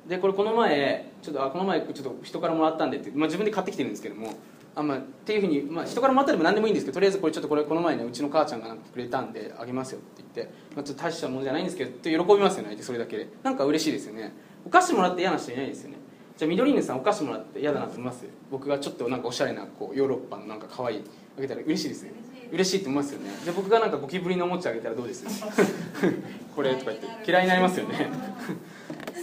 [0.09, 4.33] でこれこの前ちょっとあこの前ちょっと人からもらったんでって、まあ、自分で買ってきてるんですけども
[4.75, 13.29] あまあ、っていうふうに、まあ、人からもらったでも何でもいいんですけどとりあえずこれちょっとこれこの前ねうちの母ちゃんがなんかくれたんであげますよって言って、まあ、ちょっと大したものじゃないんですけどって喜びますよねそれだけで。
[13.43, 14.33] なんか嬉しいですよね。
[14.67, 15.99] お菓子もらって嫌な人いないですよね。
[16.37, 18.25] じゃあ緑犬さんお菓子もらって嫌だなと思います？
[18.51, 21.05] 僕がちょっとなんかおしゃれなこうヨーロッパのなんか可愛い
[21.39, 22.13] あげたら嬉しいですね。
[22.53, 23.31] 嬉しいと思いますよね。
[23.45, 25.25] じゃあ僕がなんかゴキブリのおもちゃあげたらどうです？
[26.55, 27.07] これとか言って。
[27.31, 28.11] 嫌いになりますよね。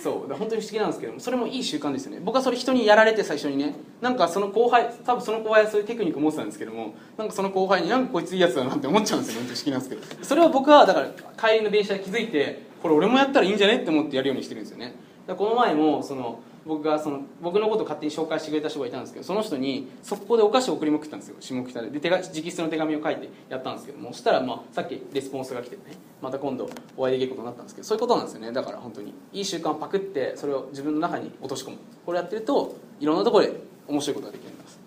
[0.02, 0.30] そう。
[0.30, 2.20] だ本当に不思議なんですけどもそれもいい習慣ですよね。
[2.24, 3.76] 僕はそれ人にやられて最初にね。
[4.02, 9.42] なんかその後輩多分その後輩はそういうテクニックを持ってたんですけどもなんかその後輩になんかこいついいやつだなって思っちゃうんですよ。
[9.42, 10.02] ね不思議なんですけど。
[10.26, 14.96] それを僕はだから帰りの電車で気づいてこれ俺もやったらいいんじゃねって思ってやるようにしてるんですよね。
[15.28, 21.36] だこの前もその僕がその僕のことを勝手に紹介してくれた人がいたんですけどその人に速攻でお菓子を送りまくったんですよ。
[21.40, 21.90] 下北で。
[21.90, 25.82] で手が直筆の手紙を書いてやったんですけどもそしたら、まあ、さっきレスポンスが来てね
[26.22, 28.52] また今度お会いできることになったんですけどそういうことなんですよね。
[28.52, 29.14] だから本当に。
[29.34, 31.78] いい習慣をパクってそれを自分の中に落とし込む。
[32.06, 33.54] これやってるといろんなところで
[33.88, 34.80] 面白いことができるようになります。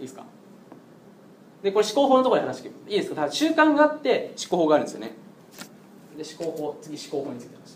[0.00, 0.24] いですか？
[1.62, 3.14] でこれ思考法のところで話していいですか？
[3.16, 5.14] ただ習慣があって思考法があるんですよね。
[6.16, 7.75] で思考法次思考法について話して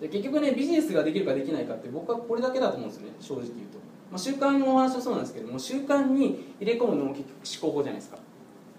[0.00, 3.78] で結局ねビジネスができるかできないかって僕はこれだけだと思うんですよね正直言うと、
[4.10, 7.24] まあ、習慣のお話はそうなんですけども習慣に入れ込むのも結
[7.60, 8.18] 局思考法じゃないですか。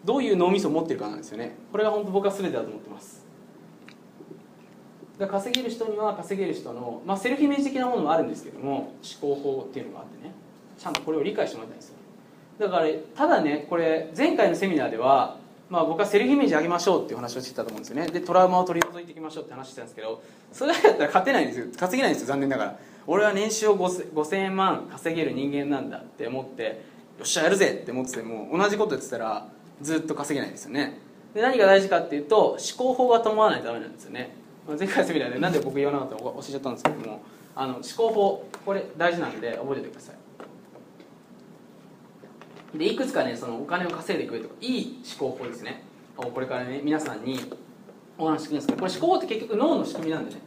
[0.03, 1.55] どういう脳みそを持ってるかなんですよね。
[1.71, 3.23] これが本当僕は全てだと思ってます。
[5.19, 10.33] だから稼げる人には稼げる人の、まあ、セルフイメージ的なものもあるんですけども思考法っていうのがあってね。
[10.79, 11.95] ちゃんとこれを理解してもらいたいんですよ。
[12.57, 15.37] だからただねこれ前回のセミナーでは
[15.71, 18.11] まあ、僕はセルフイメージ上げましょうっていう話をしてたと思うんですよね。
[18.11, 21.67] でトラウマを取り除いていきましょうって話してたんですけどそれだけだったら勝てないんですよ。
[21.79, 22.79] 稼げないんですよ残念ながら。
[23.07, 29.47] 俺は年収を 5000, 万稼げる人間なんだって思ってよっしゃやるぜって思ってても同じことやってたら
[29.81, 30.99] ずっと稼げないんですよね。
[31.33, 34.35] で何が大事かっていうと思考法が伴わないとダメなんですよね。
[34.77, 37.21] 前回セミナーでなんで僕言わなかったか教えちゃったんですけども
[37.55, 40.15] あの思考法これ大事なんで覚えておいてください。
[42.75, 45.83] でいくつかねそのお金を稼いでいく上とかいい思考法ですね。
[46.15, 47.39] これからね皆さんに
[48.17, 50.41] お話してくんですけどこれ思考法って結局脳の仕組みなんでね。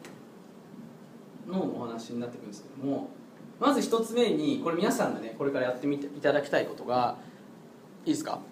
[1.47, 3.11] 脳のお話になってくるんですけども
[3.61, 7.19] まず一つ目にこれ皆さんがねこれからやってみていただきたいことが
[8.05, 8.33] いいですか？
[8.33, 8.43] 思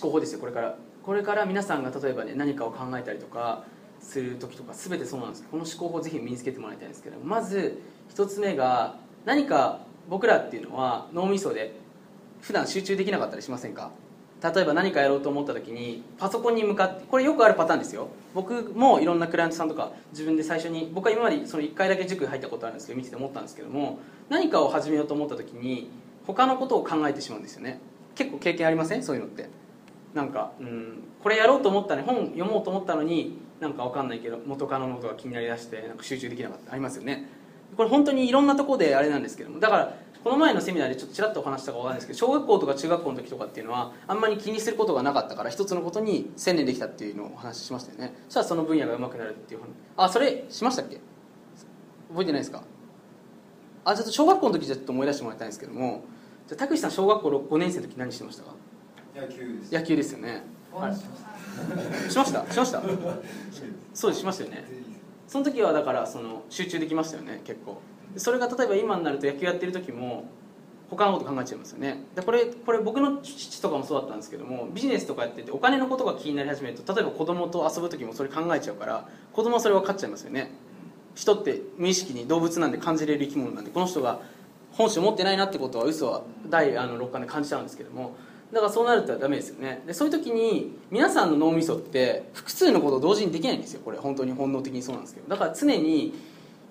[0.00, 0.76] 考法ですよこれから。
[1.02, 3.64] これから皆さんが例えばね何かを考えたりとか
[4.00, 11.74] する時とか全てそうなんですけどこの思考法をぜひ身につけてもらいたいんですけどまず一つ目が何か僕らっていうのは脳みそで
[12.46, 13.90] 普段集中できなかったりしませんか？
[14.40, 18.08] 例えば何かやろうと思った時にパソコンに向かってこれよくあるパターンですよ。
[18.34, 25.90] 僕もいろんなクライアントさんとか自分で最初に僕は今までその1回だけ塾入ったことあるんですけど見てて思ったんですけども何かを始めようと思った時に
[26.26, 27.80] 他のことを考えてしまうんですよね。
[28.14, 29.02] 結構経験ありません？
[29.02, 29.48] そういうのって。
[30.14, 37.26] なんかうんこれやろうと思ったね本読もうと思ったのになんかわかんないけど元カノのことが気になりだしてなんか集中できなかったありますよね。
[37.76, 39.94] これ本当にいろんなところであれなんですけどもだから
[40.24, 48.14] この前のセミナーでちょっとちらっとお話したかわかんないですけど小学校とか中学校の時とかっていうのはあんまり気にすることがなかったから一つのことに専念できたっていうのをお話ししましたよね。
[48.24, 49.68] そしたらその分野が上手くなるっていう話。
[49.96, 51.00] あそれしましたっけ？
[52.08, 52.62] 覚えてないですか？
[53.84, 56.04] あちょっと小学校の時じゃちょっと思い出してもらいたいんですけども
[56.48, 58.54] じゃあ拓司さん小学校5年生の時何してましたか？
[59.14, 59.72] 野球です。
[59.74, 60.42] 野球ですよね。
[60.74, 60.96] はい
[62.10, 62.50] しました？
[62.52, 62.82] しました？
[63.94, 64.64] そうですしましたよね
[65.26, 67.80] その時はだからその集中できましたよね結構。
[68.16, 70.24] それが例えば今になると野球やってる時も
[70.88, 72.04] 他のこと考えちゃいますよね。
[72.14, 80.52] でこれこれ僕の父とかもそうだったんですけどもビジネスとかやっててお金のことが気になり始めると例えば子供と遊ぶ時もそれ考えちゃうから子供はそれ分かっちゃいますよね。
[81.14, 84.20] 人って無意識に動物なんで感じれる生き物なんでこの人が
[84.72, 88.14] 本性持ってないなってことは嘘は第あの六感で感じちゃうんですけども
[88.56, 89.82] だからそうなるとダメですよね。
[89.86, 93.82] でそういう時に皆さんの脳みそって複数のことを同時にできないんですよ。
[93.84, 95.28] これ本当に本能的にそうなんですけど。
[95.28, 96.14] だから常に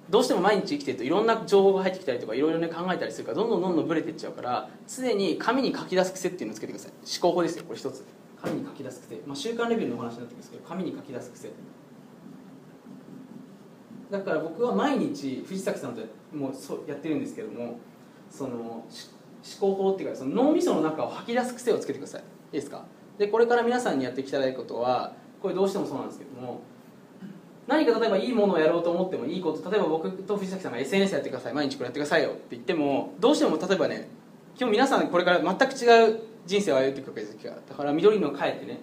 [0.09, 6.91] どうしても毎日生きてるといろんな情報が入ってきたりとかいろいろね考えたりするからどんどんどんどんブレていっちゃうから常に紙に書き出す癖っていうのをつけてください。
[6.91, 8.03] 思考法ですよこれ一つ。
[8.41, 11.51] 紙に書き出す癖、まあ、習慣レベルのお話になってくるんですけど紙に書き出す癖。
[14.09, 16.01] だから僕は毎日藤崎さんと
[16.33, 17.79] もうそうやってるんですけども
[18.31, 18.85] その
[19.59, 22.21] 思考法っていうかその脳みその中を吐き出す癖をつけてください。
[22.21, 22.83] いいですか？
[23.17, 26.61] でこれから皆さんにやっていきたいことはこれどうしてもそうなんですけども
[27.67, 31.53] 何か例えばいいものをやろうと思ってもいいこと例えば僕と藤崎さんが SNS やってください。
[31.53, 32.29] 毎日これやってくださいよ。
[32.31, 34.09] って言ってもどうしても例えばね
[34.59, 38.79] 今日皆さんこれから全く違う人生を歩んでいくわけですよだから緑の帰ってね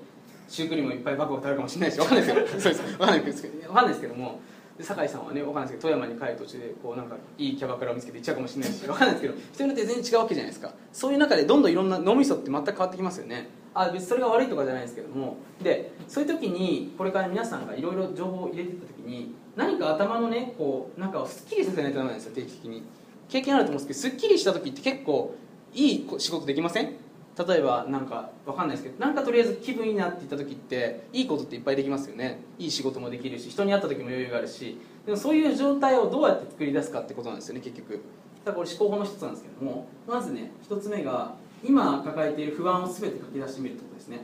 [0.48, 2.60] シュークリームいっぱいバカを食べるかもしれないしわかんないですよ。
[2.60, 2.92] そうです。
[2.92, 4.40] わかんないですけどわかんないですけども
[4.82, 10.72] 酒井さんはねわかんないですけど富山に帰る途中でこうなんかいいキャバクラを見つけて行っちゃうかもしれないしわかんないですけど人によって全然違うわけじゃないですか。
[10.92, 13.48] そういう中でどんどんいろんな脳みそって全く変わってきますよね。
[13.74, 15.36] あ別にそれが悪いとかじゃないですけども。
[15.62, 22.82] でそういう時にこれから皆さんがいろいろ情報を入れていった時に何か頭のねこうなんかをすっきりさせないとダメなんですよ定期的に。
[23.28, 25.34] 経験あると思うんですけどすっきりした時って結構
[25.72, 26.92] いい仕事できません？
[27.38, 32.40] 例えばなんかわかんないですけどなんかとりあえず気分いいなって言った時っていいことっていっぱいできますよね。
[32.58, 34.78] いい仕事もできるし人に会った時も余裕があるし。
[35.06, 37.92] でもそういう状態をどうやって作り出すかってことなんですよね結局。
[37.92, 38.02] だか
[38.46, 44.20] らこれ思考法の一つなんですけどもまずね一つ目が今抱えている不安を全て書き出してみるってことですね。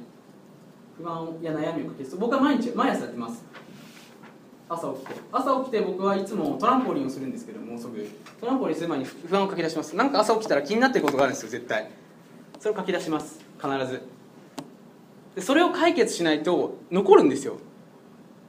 [0.97, 2.17] 不安や悩みを書き出す。
[2.17, 3.45] 僕は毎日毎朝やってます。
[4.69, 5.21] 朝起きて。
[5.33, 8.09] 朝起きて僕はいつもトランポリンをするんですけどもうすぐ
[8.41, 9.97] トランポリンする前に不安を書き出します。
[9.97, 11.91] なんか朝起きたら気になってることがあるんですよ絶対。
[12.59, 13.41] それを書き出します。
[13.61, 14.03] 必ず。
[15.37, 17.57] でそれを解決しないと残るんですよ。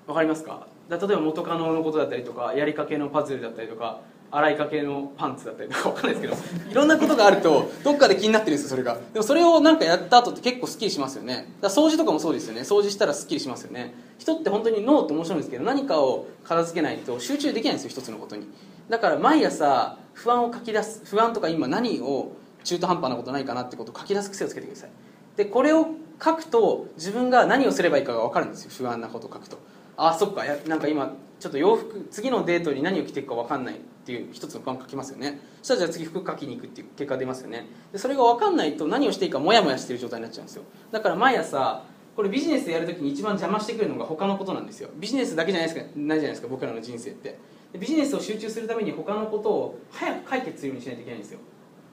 [0.08, 0.68] わかりますか？
[0.90, 4.02] 例えば元カノのことだったりとかやりかけのパズルだったりとか
[4.32, 8.98] 洗いかけのパンツだったりとかわかんないですけどいろんなことがあるとどっかで気になってるんですよそれが。
[9.14, 11.54] でもそれをなんかやった後って結構スッキリしますよね。
[11.62, 12.62] だ掃除とかもそうですよね。
[12.62, 13.94] 掃除したらスッキリしますよね。
[14.18, 18.48] 人って本当に脳って面白いんですけど何かを片付けないと集中できないんですよ一つのことに。
[18.90, 22.32] だから毎朝不安を書き出す不安とか今何を
[22.64, 24.90] 中途半端なことないかなってことを書き出す癖をつけてください。
[25.38, 25.88] でこれを
[26.24, 28.72] 書くと自分が何をすればいいかが分かるんですよ。
[28.76, 29.58] 不安なことを書くと。
[29.96, 30.46] あそっか。
[30.46, 35.40] やなんか今ちょっと洋服次のデートに何を着ていくか分かんないっていう一つの不安書きますよね。
[35.62, 37.68] そしたらじゃあ次服書きに行くっていう結果出ますよね。
[37.92, 40.64] でそれが分かんないと何をしていいかモヤモヤしてる状態になっちゃうんですよ。
[40.92, 41.84] だから毎朝
[42.16, 44.90] これビジネスでやるときに一番邪魔してくるのが他のことなんですよ。
[44.98, 45.86] ビジネスだけじゃないですか。
[45.86, 47.40] ないじゃないですか僕らの人生って。
[47.78, 51.40] ビジネスを集中するために他のことを早く解決するようにしないといけないんですよ。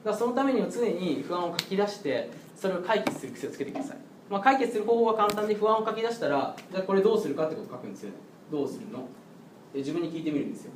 [0.03, 3.97] だそのためには常に不安を書き出してそれを解決する癖をつけてください、
[4.29, 8.11] まあ、解決する方法は簡単で不安を書き出したらじゃあこれどうするかってことを書くんですよ
[8.51, 8.99] どうするの？
[9.73, 10.71] で自分に聞いてみるんですよ。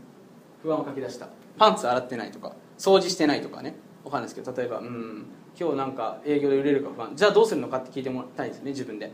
[0.61, 1.30] 不安を書き出した。
[1.57, 3.76] パンツ洗ってないとか掃除してないとかね。
[4.03, 5.26] わかんないですけど例えばうん
[5.57, 7.15] 今日なんか営業で売れるか不安。
[7.15, 9.11] じゃあどうするのかって聞いてもらいたいんですよね自分で。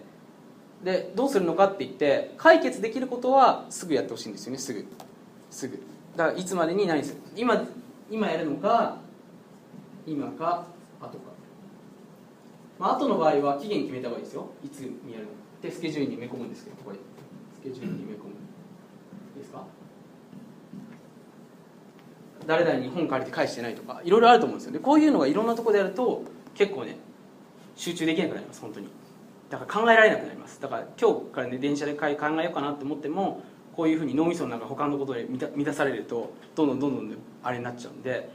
[0.83, 4.85] でどうするのかって言って解決できることはすぐやってほしいんですよねすぐ。
[5.51, 5.79] すぐ。
[6.15, 7.21] だからいつまでに何する？
[7.35, 7.63] 今
[8.09, 8.97] 今やるのか
[10.07, 10.65] 今か
[11.01, 11.17] 後か。
[12.79, 14.49] まあ後の場合は期限決めた方がいいですよ。
[14.63, 15.31] いつにやるの。
[15.61, 16.99] でスケジュールに埋め込むんですけどここで。
[17.53, 18.21] スケジュールに埋め込む。
[19.37, 19.63] ですか？
[22.47, 24.73] 誰々に本借りて返してないとかいろいろあると思うんですよ。
[24.73, 26.23] ねこういうのがいろんなところでやると
[26.55, 26.95] 結構ね
[27.75, 28.61] 集中できなくなります。
[28.61, 28.87] 本当に。
[29.49, 30.61] だから考えられなくなります。
[30.61, 32.17] だから今日からね電車で考えよ
[32.51, 33.43] うかなって思っても
[33.75, 38.29] こういうふうに脳みその中他のことで満た満たされるとどんどんどんどんあれになっちゃうんで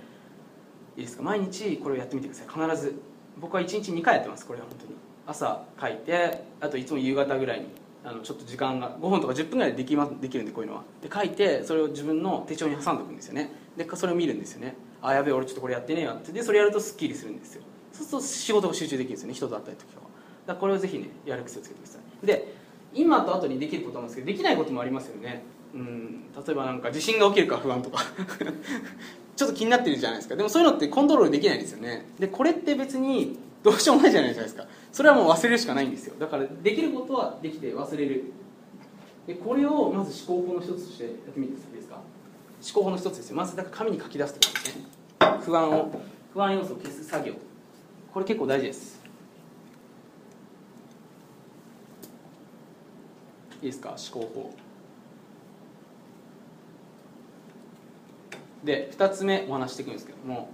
[0.97, 1.23] いいですか？
[1.23, 2.69] 毎日これをやってみてください。
[2.71, 2.95] 必ず。
[3.41, 4.93] 僕は1日2回やってますこれは本当に。
[5.27, 7.67] 朝書いてあといつも夕方ぐらいに
[8.05, 10.83] あのちょっと時間が5分とか10分ぐらいででき,、ま、できるんでこういうのは。
[11.01, 13.51] で書いてそれを自分の手帳に挟んでおくんですよね。
[13.77, 14.75] でそれを見るんですよね。
[15.01, 16.33] あやべえ俺ちょっとこれやってねえわって。
[16.33, 17.63] でそれやるとスッキリするんですよ。
[17.93, 19.35] そうすると仕事が集中できるんですよね。
[19.35, 20.03] 人と会ったりとかは。
[20.03, 22.27] だからこれをぜひねやる癖をつけてください。
[22.27, 22.55] で
[22.93, 25.43] 今と後にできることなんですけどできないこともありますよね。
[25.75, 26.25] うん。
[26.35, 27.99] 例えばなんか地震が起きるか不安とか。
[29.35, 30.37] ちょっと気になってるじゃないですか。
[30.37, 32.07] でもそういうのってコントロールできないんですよね。
[32.19, 34.67] でこれって別にどうしようもないじゃないですか。
[34.93, 36.15] それはもう忘れるしかないんですよ。
[36.19, 38.25] だからできることはできて忘れる。
[39.27, 41.97] でこれをまず思考法の一つとしてやってみていいですか？
[41.97, 42.05] 思
[42.75, 43.37] 考法の一つですよ。
[43.37, 44.85] まずだから紙に書き出すってことですね。
[45.45, 45.91] 不安を。
[46.35, 47.35] 不安要素を消す作業。
[48.13, 49.01] これ結構大事です。
[53.63, 53.91] いいですか？
[53.91, 54.55] 思考法
[58.65, 60.51] で2つ目お話していくんですけども。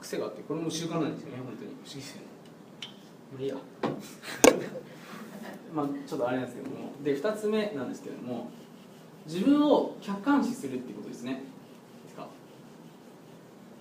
[0.00, 1.70] 癖があってこれも習慣なんですよね本当に。
[1.70, 2.26] 不思議ですよね。
[3.32, 3.56] まあいいや。
[5.72, 6.92] まあちょっとあれなんですけども。
[7.02, 8.50] で2つ目なんですけども。
[9.26, 11.30] 自分を客観視するっていうことですね。
[11.30, 11.36] いい
[12.04, 12.28] ですか。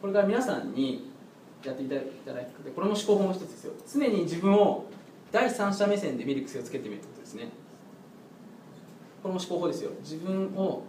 [0.02, 1.12] これから皆さんに
[1.64, 2.02] やっていただ
[2.42, 3.74] いてこれも思考法の一つですよ。
[3.92, 4.86] 常に自分を
[5.32, 7.50] 第三者目線で見る癖をつけてみるってことですね
[9.22, 9.92] これも思考法ですよ。
[10.02, 10.84] 自分を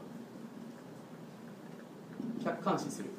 [2.42, 3.10] 客観視する。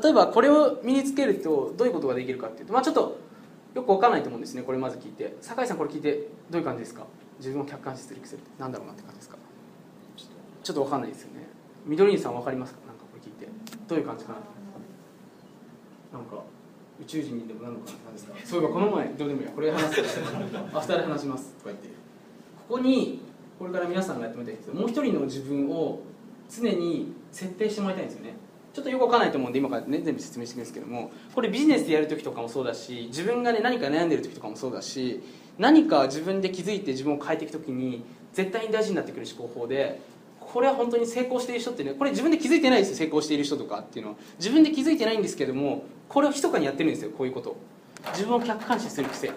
[0.00, 3.18] 例えばこれを身につけるとどういうことができるかっていうとまあちょっと
[3.74, 4.62] よくわかんないと思うんですね。
[4.62, 5.34] これまず聞いて。
[5.40, 7.06] 酒井さんこれ聞いてどういう感じですか？
[7.38, 9.38] 自分を客観視する癖ってなんだろうなって感じですか？
[10.62, 11.48] ちょっとわかんないですよね。
[11.86, 12.80] 緑さんわかりますか？
[13.88, 14.38] どういう感じかな。
[16.18, 16.42] なんか
[17.00, 18.34] 宇宙人にでもなるのかななんですか。
[18.44, 20.00] そういえばこの前どうでもいいこれ話す
[20.74, 21.88] アフターで話しますこうやって
[22.68, 23.20] ここに
[23.58, 26.00] これから皆さんがやってみたいんですけどもう一人の自分を
[26.50, 28.34] 常に設定してもらいたいんですよね。
[28.72, 31.10] ちょっとよくわかんないと思うんで今からね全部説明していくんですけども。
[31.34, 35.20] これビジネスでやる時とかもそうだし自分がね何か悩んでる時とかもそうだし
[35.58, 40.00] 何か自分で気づいて自分を変えていく時に絶対に大事になってくる思考法で
[40.52, 44.18] これは本当に成功している人ってねこれ自分で気づいてないですよ成功している人とかっていうのは。
[44.38, 47.56] 自分で気づいてないんですけどもこれを密かにやってるんですよこういうこと。
[48.12, 49.30] 自分を客観視する癖。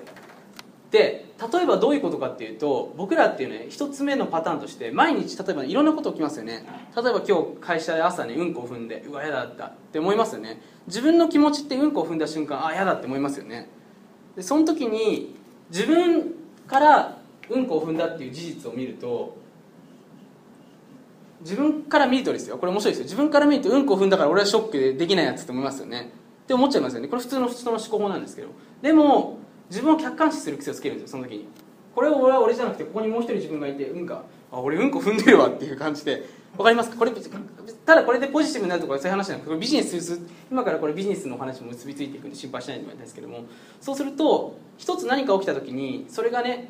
[0.89, 6.65] で例えばどういうことかっていうと僕らっていうね一つ目のパターンとして毎日例えばいろんなこと起きますよね。
[6.95, 9.65] 例えば今日会社で朝ねうんこを踏んでうわ嫌だった。
[9.65, 10.61] って思いますよね。
[10.87, 13.69] 自分の気持ちってうんこを踏んだ瞬間あ嫌だって思いますよね。
[14.35, 15.35] でその時に
[15.69, 16.35] 自分
[16.67, 17.17] から
[17.49, 19.40] うんこを踏んだっていう事実を見ると
[21.41, 22.57] 自分から見るとですよ。
[22.57, 23.03] これ面白いですよ。
[23.05, 26.11] 自分から見るとうんこ踏んだから俺はショックでできないやつって思いますよね。
[26.43, 27.07] って思っちゃいますよね。
[27.07, 28.49] これ普通の普通の思考法なんですけど。
[28.81, 29.37] でも
[29.69, 31.47] 自分を客観視する癖をつけるんですよその時に。
[31.95, 36.41] これを俺は俺じゃなくてここにもう一人自分がいてうんかあ俺うんこ踏んでるわっていう感じで。
[36.57, 36.97] わかりますか？
[36.97, 37.11] これ
[37.85, 40.19] ただこれでポジティブになるとかそういう話じゃなくてビジネス
[40.51, 43.45] 今からこれビジネスの話も結びついていくんで心配しないでもらいたいですけども。
[43.79, 46.69] そうすると一つ何か起きた時にそれがね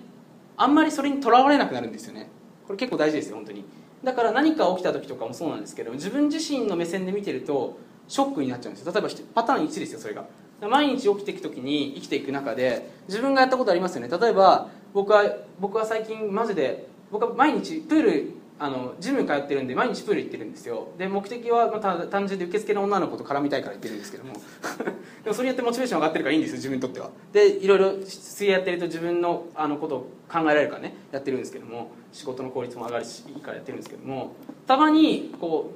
[0.56, 2.30] あんまりそれにとらわれなくなるんですよね。
[2.68, 3.66] これ結構大事ですよ本当に。
[4.04, 7.78] だから何か起きた時とかもそうなんですけど自分自身の目線で見てると
[8.08, 8.92] ショックになっちゃうんですよ。
[8.92, 10.26] 例えばパターン1ですよそれが。
[10.62, 14.10] 毎日起きていく時に生きていく中で自分がやったことありますよね。
[14.16, 15.24] 例えば僕は
[15.60, 18.32] 僕は最近マジで僕は毎日プール
[18.64, 20.90] あのジム通ってるんで毎日プール行ってるんですよ。
[20.96, 24.34] で目的はまた単純で受付の女の子と絡みたいから行ってるんですけども。
[25.24, 27.10] でもそれによってモチベーション上がってるからいいんですよ自分にとっては。
[27.34, 30.00] でいろいろ水泳やってると自分のあのことを
[30.32, 31.90] 考えられるからねやってるんですけども。
[32.12, 34.34] 仕事の効率も上がるしいいからやってるんですけども。
[34.68, 35.72] たまにこ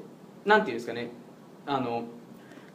[0.45, 1.09] うなんていうんですかね。
[1.65, 2.03] あの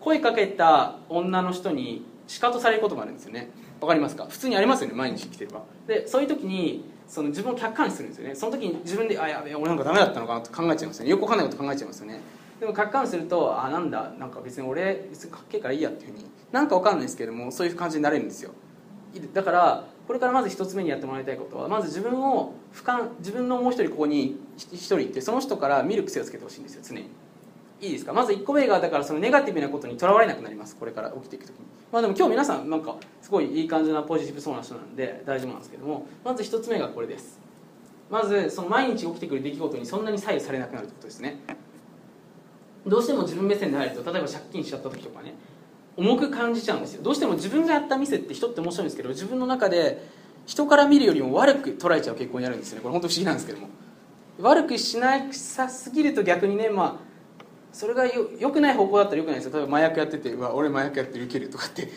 [0.00, 3.50] 声かけた女の人にシカトされることもあるんですよね。
[3.80, 4.26] わかりますか？
[4.28, 5.62] 普通にありますよね毎日生きてれば。
[5.86, 8.34] でそういう時にその自分を客観視するんですよね。
[8.36, 11.10] その時に自分であやべえ俺なんかダメだったのかなと考えちゃいますよね。
[11.10, 12.20] よくわかんないこと考えちゃいますよね。
[12.60, 18.52] でも客観するとあなんだなんか別に俺別にかっけえからいいやっていうふうになんかわかんないですけどもそういう感じになれるんですよ。
[19.34, 27.08] だからこれからまず一つ目にやってもらいたいことはまず自分を俯瞰自分のもう一人ここに一人いてその人から見る癖をつけてほしいんですよ常に。
[27.80, 28.12] いいですか？
[28.12, 30.76] まず1個目がだからそのネガティブなことにとらわれなくなります。
[30.76, 31.64] これから起きていく時に。
[31.92, 36.06] まあでも今日皆さんなんかすごいいい感じなポジティブそうな人なんで大丈夫なんですけども。
[36.24, 37.40] まず1つ目がこれです。
[38.10, 41.40] まずその毎日起きてくる出来事にそんなに左右されなくなるってことですね。
[42.86, 45.34] どうしても自分目線で入ると例えば借金しちゃった時とかね。
[45.96, 47.02] 重く感じちゃうんですよ。
[47.02, 50.06] どうしても自分がやった店って人って面白いんですけど自分の中で
[50.46, 52.82] 人から見るよりも悪く捉えちゃう傾向にあるんですよね。
[52.82, 53.68] これ本当不思議なんですけども。
[54.40, 57.09] 悪くしなさすぎると逆にねまあ
[57.72, 59.52] それがよよくない方向だったらよくないですよ。
[59.56, 61.88] 例えば麻薬やっててうわ俺麻薬やってるウケるとかって。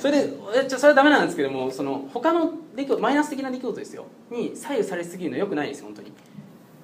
[0.00, 0.32] それで
[0.68, 4.06] ちょそれはダメなんですけどもその他の出来事マイナス的な出来事ですよ。
[4.30, 6.08] に左右されすぎるのはよくないですよ本当に。
[6.08, 6.10] い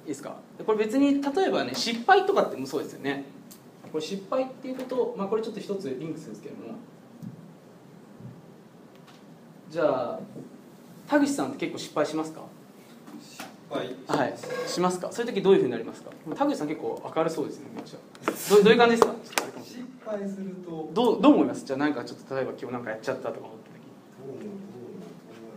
[0.05, 0.37] いですか？
[0.65, 3.25] これ別に例えばね失敗とかってもそうですよね。
[3.91, 6.75] これ失敗っていうことまあこれちょっと一つリンクするんですけども。
[9.69, 10.19] じゃあ
[11.07, 12.41] 田口さんって結構失敗しますか？
[13.81, 14.33] 失敗はい。
[14.67, 15.11] しますか？
[15.11, 16.11] そういう時どういうふうになりますか？
[16.35, 17.99] 田口さん結構明るそうですねめっちゃ。
[18.49, 19.13] どうどういう感じですか？
[19.63, 20.89] 失敗すると。
[20.93, 21.65] どうどう思います？
[21.65, 23.81] じゃあなんかちょっと例えば今日なんかやっちゃったとか思った時。
[24.19, 24.41] どう思う？
[24.41, 24.51] どうや
[25.41, 25.55] ろ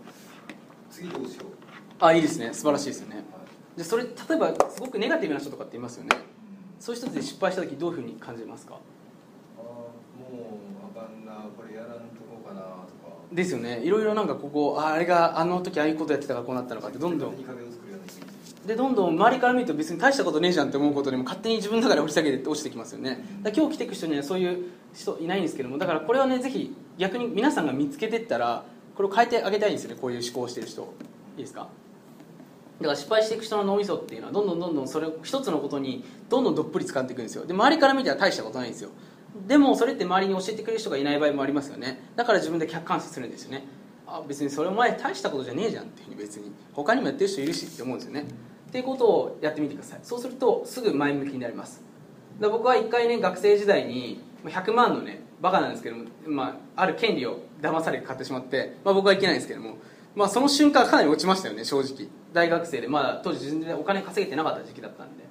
[0.00, 0.04] うう？
[0.06, 1.48] ーん次どうしよう？
[2.00, 2.52] あいいですね。
[2.52, 3.16] 素晴らしいですよね。
[3.16, 3.24] はい
[3.76, 6.10] でそれ例えばすごくネガティブな人とかっていますよね。
[6.78, 8.76] そういう人で失敗した時どういうふうに感じますか
[9.58, 9.80] あーも
[10.94, 13.80] うあかんなこれやらんとこかなとかですよね。
[13.82, 17.34] いろいろなんかここああれがあの時ああいうことやってたからこうなったのかってどんどん。
[18.64, 23.22] でどんどん周りから見ると別に大したことねえじゃんって思うことでも勝手に自分の中で掘り下げて落ちてきますよね。
[23.42, 28.64] だ今日来ていく人にはそういう人いないんですけどもだからこれはねぜひ逆に皆さんが見つけてったら
[28.94, 29.96] これを変えてあげたいんですよね。
[30.00, 30.94] こういう思考をしてる人。
[31.36, 31.68] いいですか？
[32.80, 37.44] だから失敗していく人の脳みそっていうのはどんどんどんどんそれを一つのことにどんどんどっぷり使っていくんですよ。
[37.44, 38.90] で周りから見ては大したことないんですよ
[39.34, 42.08] でもそれって周りに教えてくれる人がいない場合もありますよね。
[42.16, 43.66] だから自分で客観視するんですよね。
[44.06, 48.26] あ別にそれお前大したことじゃねえじゃんっていうふうに別に他にもやってる人いるしって思うんですよね。
[48.68, 50.00] っていうことをやってみてください。
[50.02, 51.82] そうするとすぐ前向きになります。
[52.40, 59.76] で僕は一回ね学生時代に100万のねバカなんですけども、まあ、ある権利を騙されて買ってしまって、まあ、僕はいけないんですけども、
[60.14, 62.08] まあ、その瞬間かなり落ちましたよね正直。
[62.32, 62.88] 大学生で。
[62.88, 65.23] まだ当時全然お金稼げてなかった時期だったんで。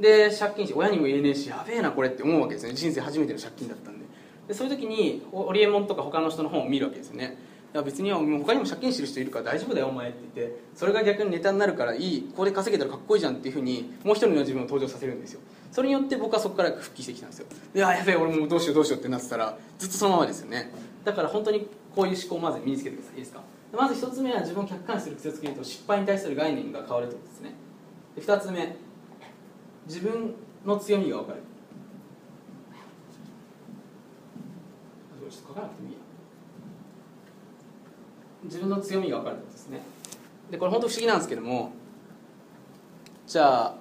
[0.00, 2.74] で借金し親にも言えねえしやべえなこれって思うわけですね。
[2.74, 4.04] 人生初めての借金だったんで。
[4.48, 7.38] でそういう時にオリエモンとか他の人の本を見るわけですよね。
[7.74, 15.40] いや別に他にも借金してる人いるから大丈夫だよお前って言ってそれが逆にネタになるからいいここで稼げたらかっこいいじゃんっていうふうにもう一人の自分を登場させるんですよ。
[15.72, 17.46] それによって僕はそこから復帰してきたんですよ。
[17.74, 20.70] いややべえ俺もうどうしようどうしようってなってたらずっとそのままですよね。
[21.04, 23.14] だから本当にこういう思考をまず身につけてください。
[23.16, 23.42] いいですか？
[23.76, 27.54] まず一つ目は自分を客観視する癖をつけると失敗に対する概念が変わるということですね。
[28.14, 28.76] で二つ目
[29.86, 30.34] 自分
[30.64, 31.40] の強みが分かる。
[38.44, 39.80] 自分の強みが分かることですね。
[40.50, 41.72] でこれ本当不思議なんですけども
[43.26, 43.74] じゃあ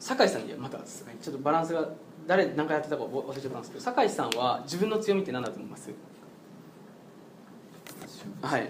[0.00, 1.88] 酒井さんにまたちょっとバランスが
[2.26, 5.92] 誰何回やってたか忘れちゃったんですけど酒井さんは自分の強みって何だと思います？
[8.42, 8.68] はい。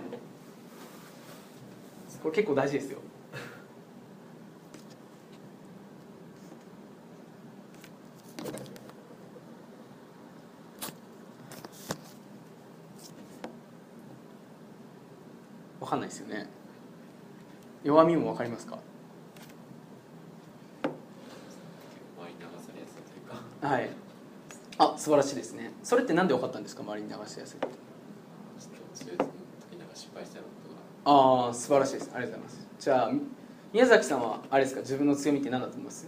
[2.22, 2.98] これ結構大事ですよ
[15.88, 16.46] かんないですよね。
[17.84, 18.78] 弱みも分かりますか？
[23.60, 23.90] はい。
[24.78, 25.72] あ素晴らしいですね。
[25.82, 26.82] それって何で分かったんですか？
[26.82, 27.58] 周りに流しやすい
[31.04, 32.10] ああ素晴らしいです。
[32.14, 32.68] ありがとうございます。
[32.78, 33.20] じゃあみ
[33.72, 34.82] 宮崎さんはあれですか？
[34.82, 36.06] 自分の強みって何だと思います？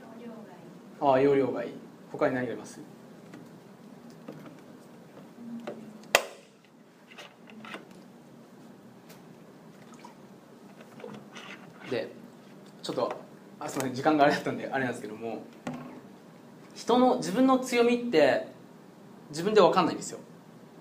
[0.00, 0.64] 容量がいい
[1.00, 1.72] ああ容量がいい
[2.10, 2.80] 他に何があります
[11.90, 12.10] で
[12.82, 13.12] ちょっと
[13.92, 15.42] 時間があれだったんであれなんですけども
[16.74, 18.48] 人の自分の強みって
[19.30, 20.18] 自分で分かんないんですよ。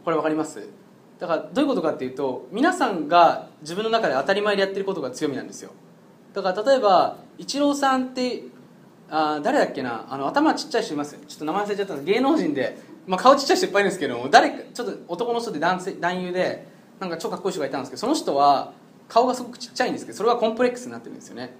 [0.03, 0.67] これ分かります？
[1.19, 5.71] だからどういうことかっていうと皆さんが自分の中で当たり前でやってることが強みなんですよ。
[6.33, 8.43] だから例えばイチローさんって
[9.09, 10.07] あ誰だっけな？
[10.09, 12.05] あの頭ちっちゃい人いますちょっと名前忘れちゃったんです。
[12.05, 16.67] 芸能人で、まあ、顔ちっちゃい人いっぱいいるんですけども誰かちょっと男の人で男性男優で
[16.99, 18.73] なんか超かっこいい人がいたんですけどその人は
[19.07, 21.53] 顔がすごくちっちゃいんですけどそれはコンプレックスになってるんですよね。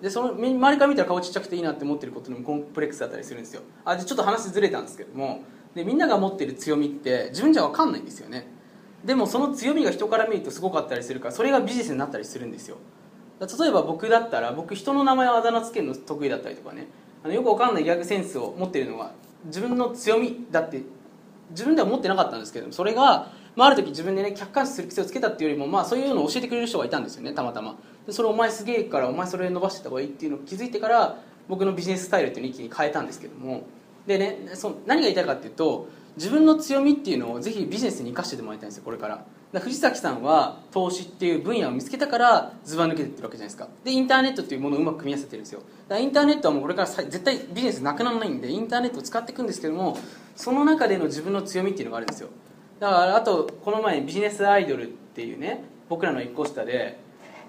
[0.00, 3.62] でその周りから見たら顔ちっちゃくていいなって思ってることにもコンプレックスだったりするんですよ。
[3.84, 5.42] あでちょっと話ずれたんですけども
[5.74, 8.46] でみんなが持ってる強みって自分じゃ分かんないんですよね。
[9.04, 12.76] でもその強みが人から見るとすごかったりするからそれがビジネスになったりするんですよ。
[13.40, 16.88] 例えば僕だったら僕人の名前をあだ名つけるの得意だったりとかね。
[17.22, 19.12] あのよくわかんないギャグセンスを持ってるのが
[19.46, 20.82] 自分の強みだって
[21.50, 27.32] 自分では持ってなかったんですけどもそれが、まあ、ある時自分でね客観視する癖をつけたっていうよりも、まあ、そういうのを教えてくれる人がいたんですよね。
[27.32, 27.76] たまたま。
[28.06, 33.64] でそれお前すげえからお前それ伸ばしてた方がいいっていうのを気づいてから僕のビジネススタイルっていうのを一気に変えたんですけども。
[34.06, 39.24] でねそ何が言いたいかっていうと自分の強みっていうのをぜひビジネスに生かしてもらいたいんですよこれから。
[39.60, 43.56] 藤崎さんは投資っていう分野を見つけたからずば抜けてってるわけじゃないです。
[43.56, 45.60] かでインターネットっていうものをうまく組み合わせてるんですよ。
[45.60, 49.96] だからインターネットはもうこれから絶対ビジネスなくならないんでインターネットを使っていくんですけども
[50.34, 52.28] その中での自分の強みっていうのがあるんですよ。
[52.80, 56.98] だからあとこの前ビジネスアイドルっていうね僕らの一個下で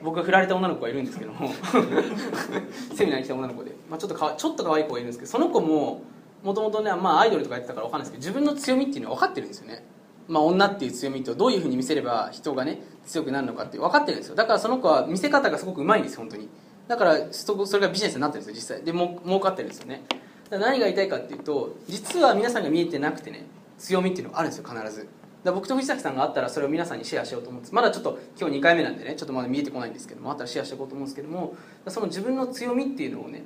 [0.02, 1.50] 僕が振られた女の子がいるんですけども
[2.94, 6.02] セミナーに来た女の子で、まあ、ちょっとかわちょっと可愛い子がいるんですけどその子も
[6.44, 9.84] もともとね、まあ、アイドルとかやってたから分かんないですけど自分の強みっていうのは分かってるんですよね。
[10.28, 14.36] まあ、女っていう強みとどういうふうに見せれば人がね強くなるのかって分かってるんですよ。
[14.36, 16.50] だからその子は見せ方がすごくうまいんです本当に。
[16.88, 18.86] だからそそれがビジネスになってるんですよ実際。
[18.86, 20.04] でも儲かってるんですよね。
[20.50, 23.46] だから何が言いたいかっていうと実は皆さんが見えてなくてね
[23.78, 25.08] 強みっていうのがあるんですよ必ず。
[25.44, 27.76] だ僕と藤崎さんがあったらそれを皆さんにシェアしようと思うんです。
[27.76, 31.56] まだちょっと今日2回目なんでねちょっとまだ見えてこないんですけどもあったらシェアしていこうと思うんですけども
[31.88, 33.44] その自分の強みっていうのをね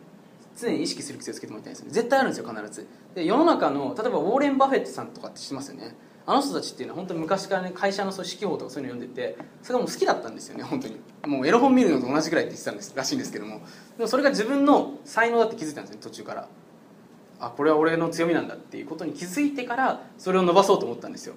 [0.58, 2.88] 常に意識する癖をつけてもらいたいんですよね絶対あるんですよ必ず。
[3.16, 5.96] で世の中の例えばウォーレン・バフェットさんとかって知ってますよね。
[6.26, 11.00] あの人たちっていうのは本当に昔からね会社の組織法とかそういうの読んでてそれがもう好きだったんですよね本当に。
[11.26, 13.62] もうエロ本見るのと同じぐらいって言ってたんですらしいんですけども。
[13.98, 16.48] でもそれが自分の才能だって気づいたんですね途中から。
[17.42, 21.34] あこれは俺の強みなんだっていうことに気づいてからそれを伸ばそうと思ったんですよ。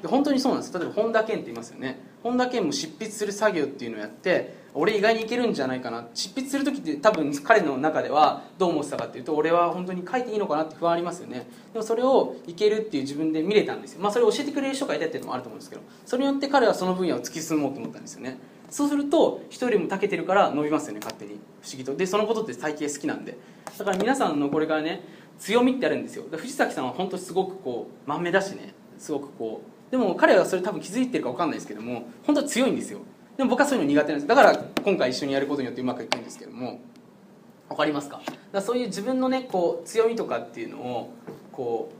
[0.00, 0.76] で本当にそうなんです。
[0.76, 2.00] 例えば本田健って言いますよね。
[2.22, 6.08] 本田健も執筆する作業っていうのをやって俺意外にいけるんじゃないかな。
[6.14, 11.46] 執筆する時って多分彼の中ではどう思ってたかっていうと俺は本当に書いていいのかなって不安ありますよね。
[11.72, 14.00] でもそれをいけるっていう自分で見れたんですよ。
[14.00, 18.38] まあそれを教えてくれる人がいたっていうのもあると思うんですけどそれによって彼はその分野を突き進もうと思ったんですよね。
[18.70, 21.38] そうすると人よりも長けてるから伸びますよね勝手に。
[21.60, 21.94] 不思議と。
[21.94, 23.36] でそのことって体型好きなんで。
[23.78, 25.02] だから皆さんのこれからね
[25.38, 26.24] 強みってあるんですよ。
[26.30, 28.74] 藤崎さんは本当すごくこう満目だしね。
[28.98, 29.90] すごくこう。
[29.90, 33.00] でも彼はそれ多分気づいてるか分かんないですけども本当は強いんですよ。
[33.36, 34.26] でも僕はそういうの苦手なんです。
[34.26, 36.80] だから今回一緒にやることによってうまくいくんですけども。
[37.68, 38.20] 分かりますか？
[38.52, 41.10] だそういう自分のねこう強みとかっていうのを
[41.52, 41.90] こ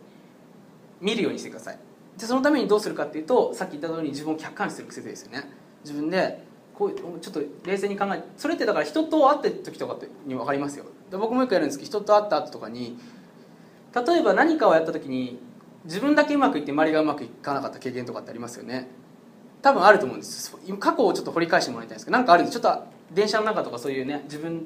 [1.01, 1.79] う見るようにしてください。
[2.19, 5.51] でそのためにどうするかっていうとさっき言った通り自分を客観視する癖ですよね。
[5.83, 10.85] 自分でこうちょっと冷静に考えそれってだから人と会ってる時とかに分かりますよ。
[11.11, 12.99] で僕もよくやるんですけど人と会った後とかに
[13.95, 15.39] 例えば何かをやった時に
[15.85, 18.89] 自分だけうまくいって周りがうまくいかなかった経験とかってありますよね？
[19.61, 20.57] 多分あると思うんです。
[20.79, 22.61] 過去をちょっと掘り返してもらいたいんですけどなんかあるんです。
[22.61, 24.65] ちょっと電車の中とかそういうね自分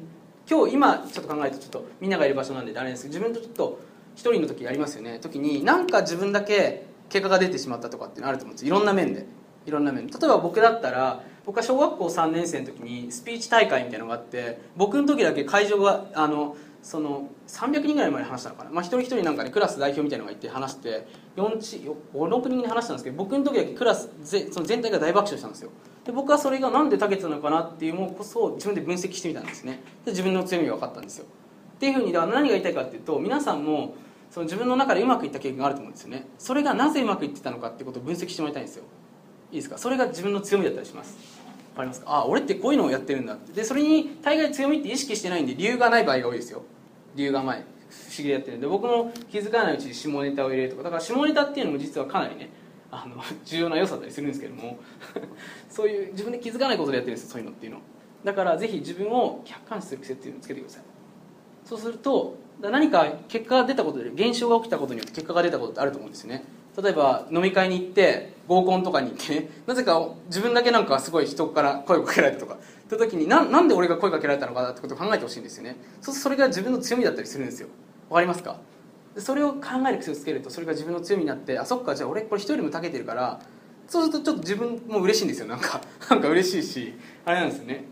[0.49, 3.79] 今日今ちょっと考えるとちょっとみんながいる場所なんであれですけど自分とちょっと
[4.15, 5.19] 一人の時ありますよね？
[5.19, 8.67] 時になんか自分だけ結果が出てしまったとかっていうのあると思うんです。
[8.67, 9.27] いろんな面で。
[9.67, 16.57] いろんな面例えば僕だったら僕は小学校3年生の時にスピーチ大会みたいなのがあって僕の時だけ会場があの
[16.87, 25.71] その300人ぐらいまで話したのかな、まあ、一人一人なんかねクラス代表みたいなのがいて話して56人で話したんですけど僕の時だけクラスぜその全体が大爆笑したんですよ。
[26.05, 29.83] で僕はそれがなんで長けてたのかなっていうものこそ自分で分析してみたんですね。
[30.05, 31.25] で自分の強みが分かったんですよ。
[31.75, 33.97] っていうふうにだから何が言いたいかっていうと皆さんも
[34.31, 36.29] その自分の中でうまくいった経験があると思うんですよね。
[36.39, 38.85] それがなぜうまくいってたのかってことを分析してもらいたいんですよ。
[39.51, 39.77] いいですか？
[39.77, 41.17] それが自分の強みだったりします。
[41.75, 42.07] わかりますか？
[42.09, 43.53] あ俺ってこういうのをやってるんだって。
[43.53, 46.63] でそれに大概強みって意識してないんで理由がない場合が多いですよ。
[47.17, 52.51] 理由が前不思議でやってるんで僕も気づかないうちに下ネタを入れるとかだから下ネタっていうのも実はかなりね
[52.91, 54.79] あの 重要な良さだったりするんですけども
[55.69, 57.79] そういう自分で気づかないことでやってるんですよそういうのっていうの。
[58.25, 60.83] だからぜひ自分を客観視する癖っていうのをつけてください。
[61.65, 66.45] そうすると何か結果が出たことで現象が起きたことによって結果が出たことってあると思うんですよね。
[66.81, 75.77] 例えば飲み会に行って合コンとかに行ってね なぜか自分だけなんかすごい人から声をかけられたとかって時にななんで俺が声かけられたのかなってことを考えてほしいんですよね。
[76.01, 77.69] そうするとそれが自分の強みだったりするんですよ。
[78.09, 78.57] わかりますか？
[79.19, 83.41] それを考える癖をつけるとそれが自分の強みになってあそっかじゃあ俺これ人よりも長けてるから
[83.89, 85.47] そうするとちょっと自分も嬉しいんですよ。
[85.47, 85.81] なんか
[86.11, 86.95] なんか嬉しいし
[87.25, 87.85] あれなんですよね。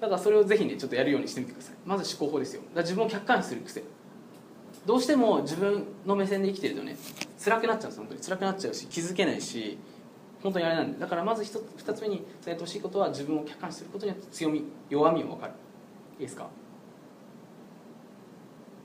[0.00, 1.74] だからそれをぜひねちょっとやるようにしてみてください。
[1.86, 2.60] まず思考法ですよ。
[2.62, 3.82] だから自分を客観視する癖。
[4.84, 6.96] どうしても自分の目線で生きてるとね
[7.42, 8.20] 辛くなっちゃうんです本当に。
[8.20, 9.78] 辛くなっちゃうし気づけないし
[10.42, 10.98] 本当にあれなんで。
[10.98, 15.52] だからまず2つ目に伝えてほしいことは自分を客観視することによって強み弱みを分かる。
[16.18, 16.48] いいですか？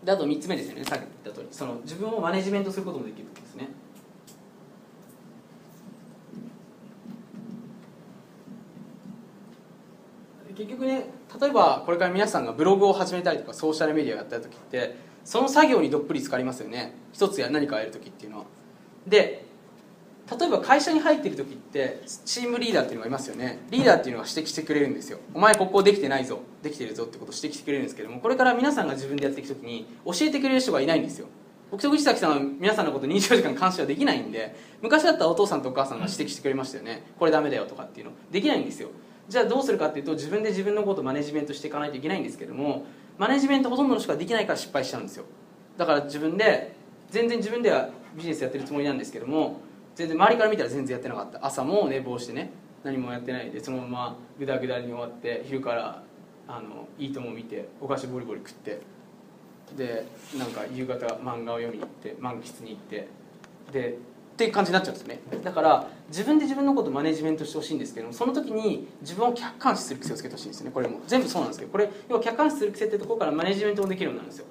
[0.04, 0.84] であと3つ目ですよね。
[0.84, 1.48] さっき言った通り。
[1.52, 3.70] その自分をマネジメントすることもできるんですね。
[10.56, 11.06] 結局ね
[11.40, 16.96] 例えばこれから皆さんがブログを始めたりとかソーシャルメディアをやった時ってその作業にどっぷり浸かりますよね。
[17.12, 18.46] 一つや何かをやる時っていうのは。
[19.06, 19.47] で
[20.30, 23.60] 例えば会社に入ってる時ってチームリーダーっていうのがいますよね。
[23.70, 25.20] リーダーっていうのが指摘してくれるんですよ。
[25.34, 26.42] お前ここできてないぞ。
[26.62, 31.28] できてるぞってことを指摘してくれるんですけどもこれから皆さんが自分でやっていく時に教えてくれる人がいないんですよ。
[31.72, 37.04] 僕と藤崎さんは皆さんのこと24時間監視はできないんで昔だったらお父さんとお母さんが指摘してくれましたよね。
[37.18, 38.12] これダメだよとかっていうの。
[38.30, 38.90] できないんですよ。
[39.30, 42.86] じゃあどうするかっていうと自分で自分のことをマネジメントしていかないといけないんですけども
[43.18, 45.26] マネジメントほとんどの人ができないから失敗しちゃうんですよ。
[45.78, 46.76] だから自分で
[47.10, 49.62] 全然自分ではビジネスやってるつもりなんですけども
[49.98, 51.44] 全然周りから見たら全然やってなかった。
[51.44, 52.52] 朝も寝坊してね。
[52.84, 56.04] 何もやってないでそのままグダグダに終わって昼から
[56.48, 58.80] あのいいとも見てお菓子ボリボリ食って。
[59.76, 60.06] で
[60.38, 63.08] なんか夕方漫画を読みに行って満喫に行って。
[63.74, 63.98] で
[64.34, 65.20] っていう感じになっちゃうんですね。
[65.44, 70.70] だから自分で自分のことをマネジメントしてほしいんですけどもその時に自分を客観視する癖をつけてほしいんですね。
[70.70, 71.00] これも。
[71.08, 74.46] 全部そうなんですけどこれ要は客観視する癖ってところからマネジメントもできるようになるんですよ。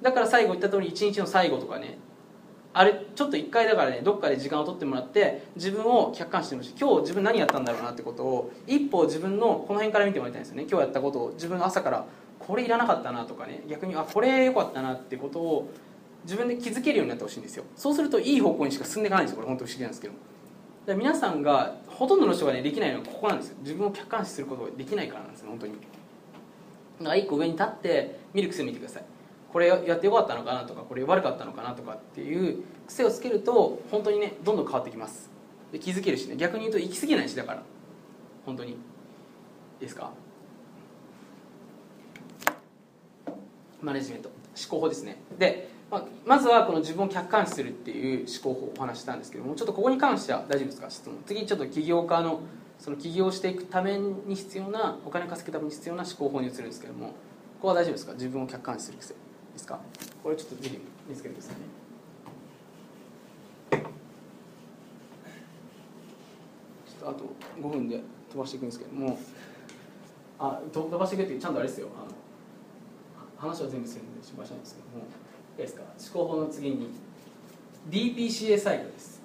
[0.00, 1.98] だから最後言った通り一日の最後とかね
[2.78, 6.74] あれちょっと一回だからねどっかで時間を取ってもらって自分を客観視してほしい。
[6.78, 10.66] 今日自分何やったんだろうなってことを一歩自分のこの辺から見てもらいたいんですよね。
[10.70, 11.30] 今日やったことを。
[11.32, 12.04] 自分朝から
[12.38, 13.62] これいらなかったなとかね。
[13.66, 15.70] 逆にあこれ良かったなってことを
[16.24, 17.64] 自分で気づけるようになってほしいんですよ。
[17.76, 19.36] そうするといい方向にしか進んでいかないんですよ。
[19.36, 20.12] これ本当不思議なんですけど。
[20.12, 23.56] だから皆さんがほとんどの人がねできないのはここなんですよ。
[23.62, 25.72] 自分を客観視することができないからなんですよ本当に。
[25.72, 29.04] だから一個上に立って見る癖を見てください。
[29.52, 35.30] これやってよかったのかなとかこれ悪かったのかなとかっていう癖をつけると本当にねどんどん変わってきます。
[35.72, 36.36] で気づけるしね。
[36.36, 37.62] 逆に言うと行き過ぎないしだから。
[38.44, 38.72] 本当に。
[38.72, 38.76] いい
[39.80, 40.10] ですか？
[43.82, 44.28] マネジメント。
[44.28, 44.36] 思
[44.70, 45.16] 考法ですね。
[45.38, 50.90] で、ま、まずはこの自分を客観視するっていう思考法をお話したんですけどもちょっとここに関しては大丈夫ですか？
[50.90, 51.16] 質問。
[51.26, 52.40] 次ちょっと起業家の
[52.78, 57.12] その起業していくために必要なお金稼ぐために必要な思考法に移るんですけどもこ
[57.62, 58.12] こは大丈夫ですか？
[58.12, 59.14] 自分を客観視する癖。
[59.56, 59.80] ですか？
[60.22, 60.78] これちょっとぜひ
[61.08, 61.54] 見つけてください
[63.80, 63.86] ね。
[66.86, 67.24] ちょっとあと
[67.60, 68.00] 5分で
[68.30, 69.18] 飛ばしていくんですけども
[70.38, 71.88] あ飛ばしていくってちゃんとあれですよ。
[71.96, 72.08] あの
[73.38, 75.06] 話は全部するんで心配しないんですけどもい
[75.58, 75.82] いですか？
[76.14, 76.90] 思考法の次に
[77.90, 79.22] DPCA サイクルです。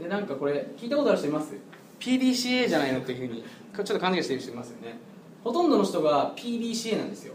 [0.00, 1.54] でなんかこれ聞いたことある人います
[1.98, 4.98] ？PDCA じゃないのっていうふうにちょっと勘違いしてる人いますよね。
[5.42, 7.34] ほとんどの人が PDCA なんですよ。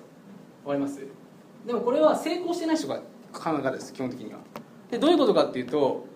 [0.64, 1.02] わかります？
[1.66, 2.98] でもこれは成功してない人が
[3.34, 4.40] 考え方です基本的には。
[4.90, 6.08] でどういうことかっていうと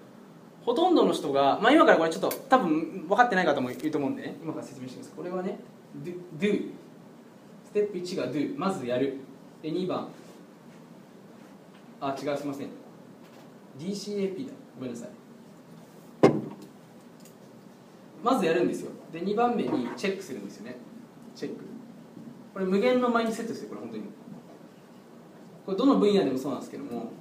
[0.66, 5.12] ほとんどの人が、まあ、今からこれちょっと多分分かってない方もいると思うんでね今から説明してます。
[5.12, 5.60] これはね
[6.04, 6.72] do, do
[7.66, 9.18] ステップ1が do まずやる。
[9.62, 10.08] で2番。
[12.00, 12.68] あ違うすいません。
[13.80, 14.54] DCAP だ。
[14.78, 15.10] ごめんなさい。
[18.24, 18.92] まずやるんですよ。
[19.12, 20.78] で2番目にチェックするんですよね。
[21.36, 21.64] チェック。
[22.54, 24.04] これ無限のマインドセットですよこれ本当に。
[25.66, 27.12] これどの分野でもそうなんですけども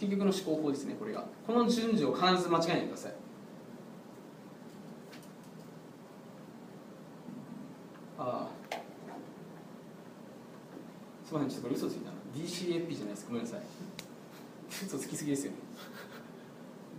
[0.00, 1.24] 究極の思考法ですねこれが。
[1.46, 3.14] この順序を必ず間違えないでください。
[8.18, 8.76] ああ。
[11.24, 12.16] すみませんちょっとこれ嘘ついたな。
[12.34, 13.26] DCAP じゃないです。
[13.28, 13.60] ごめんなさい。
[14.70, 15.58] 嘘つきすぎですよね。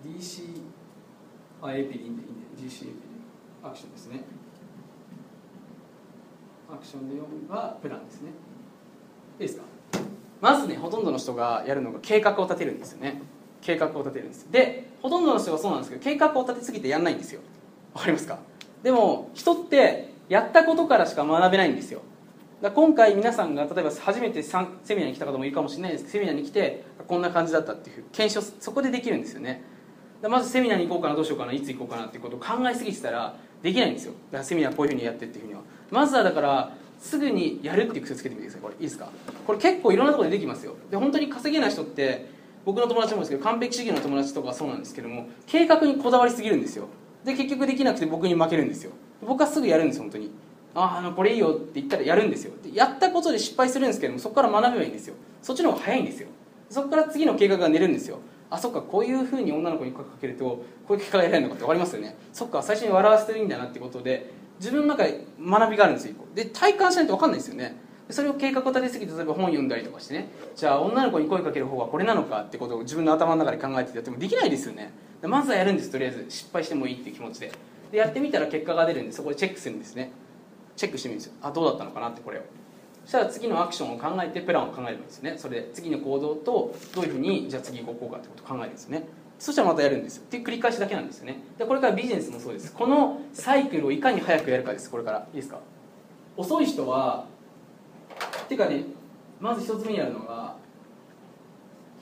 [0.05, 0.61] DC
[1.61, 2.63] あ AP でいいんでいいんで。
[2.63, 2.93] GCAP で。
[3.63, 4.24] アクションですね。
[6.71, 8.30] アクションで読めばプランですね。
[9.39, 9.72] いいですか？
[10.44, 13.22] まずねほとんどの人がやるのが計画を立てるんですよね。
[13.62, 17.39] 計画を立てるんですでほとんどの人がそうなんですけど計画を立てすぎてやんないんですよ。
[17.94, 18.39] わかりますか？
[18.84, 22.02] でも人ってやったことからしか学べないんですよ。
[22.62, 24.66] だ今回皆さんが例えば初めてセミ
[24.98, 26.04] ナーに来た方もいるかもしれないです。
[26.04, 29.64] けどセミナーに来てこんな感じだったっていう検証そこでできるんですよね。
[30.22, 34.14] だまずセミナーに行こうかなどうしようかないつ行こうかなっていうことを考えすぎてたらできないんですよ。
[34.32, 35.62] だからセミナーこういうふうにやってっていうふうには。
[35.91, 36.74] まずはだから
[37.04, 38.62] すぐにやるっていう癖つけてみてください。
[38.62, 39.10] これいいですか？
[39.45, 40.76] これ結構いろんなところでできますよ。
[40.89, 42.30] で本当に稼げない人って
[42.66, 46.88] 僕の友達もですけど完璧主義の友達とかそうなんですけども計画にこだわりすぎるんですよ。
[47.26, 48.91] で結局できなくて僕に負けるんですよ。
[49.22, 50.32] 僕はすぐやるんです本当に。
[50.76, 52.54] ああのこれいいよって言ったらやるんですよ。
[52.64, 55.16] でやったことで失敗するんですけどもそこから学べばいいんですよ。
[55.41, 56.30] そっちの方が早いんですよ。
[56.70, 58.20] そこから次の計画が練るんですよ。
[58.49, 62.16] あそっかこういうふうに女の子に声かけるとこういう結果が得られるのかって分かりますよね。
[62.32, 67.76] そっか最初に笑わせてるんだなってことで自分の中で学びがあるんですよで体感しないと分かんないですよね。
[68.10, 70.28] それを計画を立てすぎて例えば本読んだりとかしてね。
[70.56, 74.91] じゃあ女の子に声かける方がこれなのかってことを自分の頭の中で考えてやってもできないですよね。
[75.24, 76.26] まずはやるんですとりあえず。
[76.30, 77.51] 失敗してもいいっていう気持ちで。
[77.91, 80.12] でやってみたら結果が出るんでそこでチェックするんですね。
[80.76, 81.34] チェックしてみるんですよ。
[81.41, 82.41] あどうだったのかなってこれを。
[83.06, 85.38] そしたら次のアクションを考えてプランを考えればいいんですよね。
[85.38, 89.04] それで次の行動とどういうふうにじゃあ次行こうかってことを考えるんですね。
[89.44, 90.24] そしたらまたやるんですよ。
[90.24, 91.38] っていう繰り返しだけなんですよね。
[91.58, 92.72] でこれからビジネスもそうです。
[92.74, 94.89] このサイクルをいかに早くやるかです。
[94.89, 95.28] これから。
[95.34, 95.60] いいですか？
[96.38, 97.26] 遅い人は
[98.46, 98.86] っていうかね
[99.41, 100.56] まず一つ目にやるのが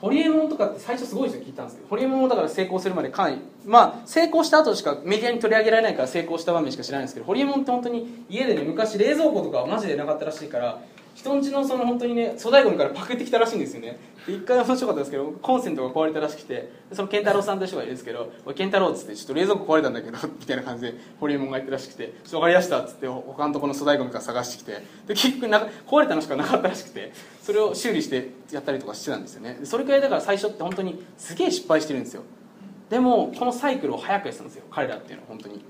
[0.00, 3.38] ホリエモンとかって最初すごい人聞いたんですけどホリエモンもだから成功するまでかなり。
[3.66, 10.80] まあ成功した後しかメディアに取り上げられないから成功した場面しか知らないんですけどホリエモンって本当に家でね昔冷蔵庫とかはマジでなかったらしいから
[11.14, 13.98] 人んちのその本当にね粗大ゴミからパクってきたらしいんですよね。
[14.26, 24.72] 一回面白かったんですけどコンセントが壊れたらしくてその健太郎さんという人がいるんですけど「おい健太郎」っつって「ちょっと冷蔵庫壊れたんだけど」みたいな感じでホリエモンが言ったらしくて「ちょっと分かりました」っつって他のところの粗大ゴミから探してきて
[25.06, 29.58] で結局な壊れたのしかなかったらしくてそれを修理してやったりとかしてたんですよね。
[29.64, 32.22] それくらいだから最初って本当にすげえ失敗してるんですよ。
[32.90, 34.64] でもこのサイクルを早くやってたんですよ。
[34.70, 35.64] 彼らっていうのは本当に。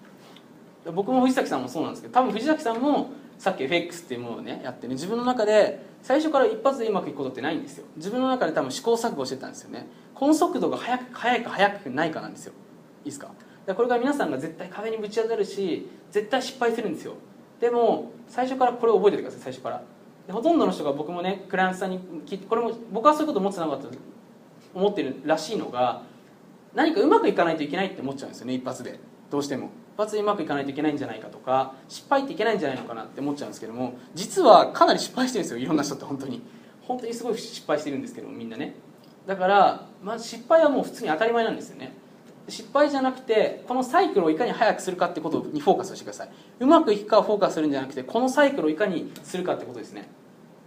[0.95, 3.13] 僕も藤崎さんもそうなんですけど多分藤崎さんも
[3.43, 7.87] さっき FX っていうものをねやってね自分の中で最初から一発でうまくいくことってないんですよ。
[7.97, 9.89] 自分の中で多分試行錯誤してたんですよね。
[10.15, 12.53] この速度が速く速いか速くないかなんですよ。
[13.05, 13.33] いいですか？
[13.67, 17.15] だかこれが皆さんが絶対壁にぶち当たるし絶対失敗するんですよ。
[17.61, 19.83] でも最初からこれを覚えててください最初から。
[20.33, 23.99] ほとんどの人が僕もねクライアントさんに聞いてこれも僕はそういうこと思ってなかったと
[24.73, 26.05] 思ってるらしいのが
[26.75, 29.01] 何かうまくいかないといけないって思っちゃうんですよね一発で。
[29.33, 29.71] どうしても。
[29.97, 36.43] 発でうまくいかないといけないんじゃないかとか失敗っていけないんじゃないのかなって思っちゃうんですけども実はかなり失敗してるんですよいろんな人って本当に。
[36.83, 38.75] 本当にすごい失敗してるんですけどみんなね。
[39.27, 41.95] だから、まあ、失敗はもう普通に当たり前なんですよね。
[42.49, 46.31] 失敗じゃなくてこのサイクルをいかに早くするかってことにフォーカスをしてください。
[46.59, 50.09] うまくいくかをフォーカスするんじゃなくてこのサイクルをいかにするかってことですね。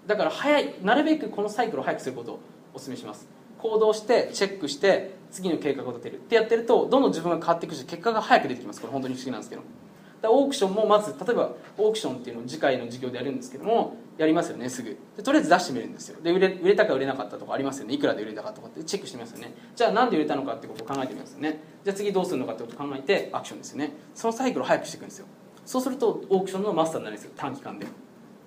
[0.07, 2.39] だから早いなるべくこのサイクルを早くすることを
[2.73, 3.27] お勧めします。
[3.57, 6.15] 行動してチェックして次の計画を立てる。
[6.15, 8.79] ってやってるとどんどん自分が変わっていくし結果が早く出てきます。
[8.79, 9.61] これ本当に不思議なんですけど。
[9.61, 14.97] だからオークションもまず例えばオークションっていうのを次回の授業でやるんですけどもやりますよねすぐ。
[15.17, 16.21] でとりあえず出してみるんですよ。
[16.21, 17.93] で売れ売れたか売れなかったとかありますよね。
[17.93, 19.53] いくらで売れたかとかってチェックしてみますよね。
[19.75, 21.59] じゃあなんで売れたのかってことを考えてみますよね。
[21.83, 23.91] じゃあ次どうするのかってことを考えてアクションですよね。
[24.13, 25.25] そのサイクルを早くしていくんですよ。
[25.65, 27.31] そうするとオークションのマスターになるんですよ。
[27.35, 27.87] 短期間で。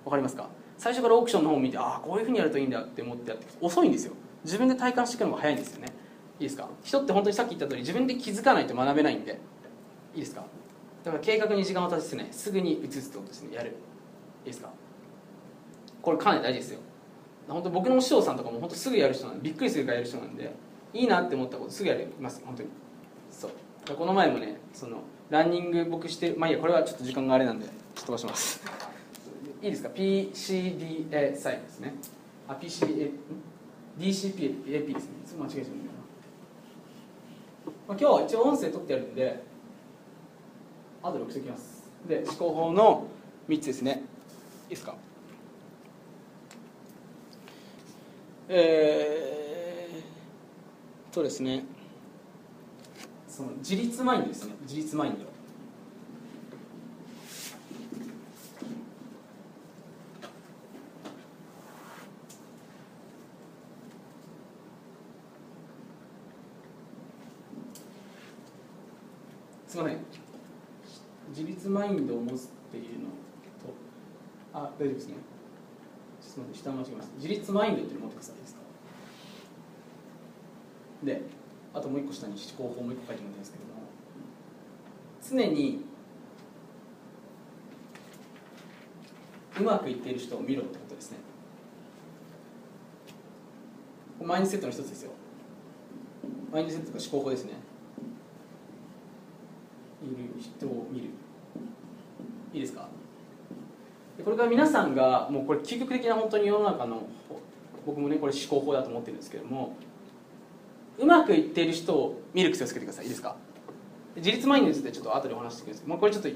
[0.05, 0.49] わかりますか？
[0.77, 4.13] 最初からオークションの方を見てああこういうふうにやるといいんだって思ってやって遅いんですよ。
[4.43, 5.87] 自分で体感していくのが早いんですよね。
[6.39, 6.69] いいですか？
[6.83, 9.39] 人って本当にさっき言った通り自分で気づかないと学べないんで。
[10.15, 10.43] いいですか？
[11.03, 13.55] だから計画に時間を立ててねすぐに移すってことですね。
[13.55, 13.69] やる。
[13.69, 13.73] い
[14.45, 14.69] いですか？
[16.01, 16.79] これかなり大事ですよ。
[17.47, 20.53] 本当僕の師匠さんとかも本当すぐやる人なんでびっくりするからやる人なんで
[20.93, 22.41] いいなって思ったことすぐやります。
[22.45, 22.69] 本当に。
[23.31, 23.51] そう。
[23.95, 24.97] この前もねその
[25.29, 28.61] ランニング僕してまあいいやこれはちょっと時間があれなんでちょっと飛ばします。
[29.61, 31.93] いいですか？PCDA サインですね。
[32.47, 33.11] あ PCA
[33.99, 35.11] DCPAP ですね。
[35.23, 35.88] いつも間違えちゃう、
[37.89, 39.43] まあ、今日は一応音声取ってやるんで
[41.01, 41.89] 後で送っておきます。
[42.07, 43.07] で思考法の
[43.47, 44.03] 3つですね。
[44.65, 44.93] いいですか？
[48.47, 51.63] えー、とですね。
[53.27, 54.53] その自立マインドですね。
[54.67, 55.25] 自立マインド
[69.67, 69.99] すみません
[71.29, 73.07] 自立マインドを持つっていうの
[73.63, 73.73] と
[74.53, 75.13] あ大丈夫ですね。
[76.19, 77.15] すみません下間違えました。
[77.15, 78.59] 自立マインドっていうの持ってくださいですか？
[81.05, 81.21] で
[81.73, 83.79] あともう一個下に思考法もう一個書いてもらってるんですけども
[85.47, 85.85] 常に
[89.59, 91.17] うまくいっている人を見ろってことですね。
[94.21, 95.11] マインドセットの一つですよ。
[96.51, 97.53] マインドセットとか思考法ですね。
[100.03, 101.09] いる人を見る。
[102.53, 102.87] いいですか？
[104.23, 107.03] これから皆さんがもうこれ究極的な本当に世の中の
[107.85, 109.75] 僕もねこれ思考法だと思ってるんですけども
[110.97, 113.05] うまくいっている人を見る癖をつけてください。
[113.05, 113.35] いいですか？
[114.15, 116.29] 自立マインドについてちょっと後でお話していくんですけど、まあ、これちょっと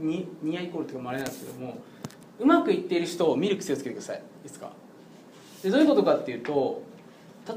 [0.00, 1.78] ニアイコールというかもあれなんですけども
[2.38, 4.16] うまくいっている人を見る癖をつけてください。
[4.16, 4.72] いいですか？
[5.62, 6.82] でどういうことかっていうと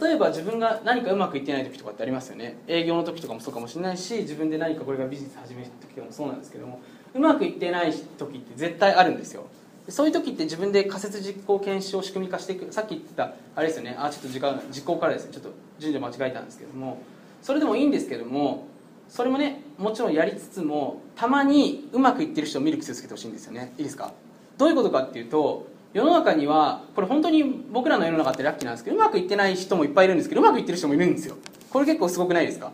[0.02, 2.58] 例えば自分が何かうまくいってない時とかってありますよね。
[2.68, 6.82] 営業の時とかもそうかもしれないし自分で何かこれがビジネス始める時でもそうなんですけども
[7.14, 9.48] うまくいってない時って絶対あるんですよ。
[9.88, 13.96] そういう時って自分で仮説実行検証仕組み化していくさっき言ってたあれですよね。
[13.98, 15.32] あちょっと時間実行からですね。
[15.34, 15.50] ちょっと
[15.80, 17.02] 順序間違えたんですけども。
[17.42, 18.68] それでもいいんですけども
[19.08, 23.74] それもねもちろんやりつつもたまにうまくいってる人を見る癖をつけてほしいんですよね。
[23.78, 24.12] いいですか？
[24.58, 31.38] どういうことかっていうと世の中にはこれ本当に僕らの世の中ってラッキーなんですけどうまくいってない人もいっぱいいるんですけどうまくいってる人もいるんですよ。
[31.72, 32.72] これ結構すごくないですか？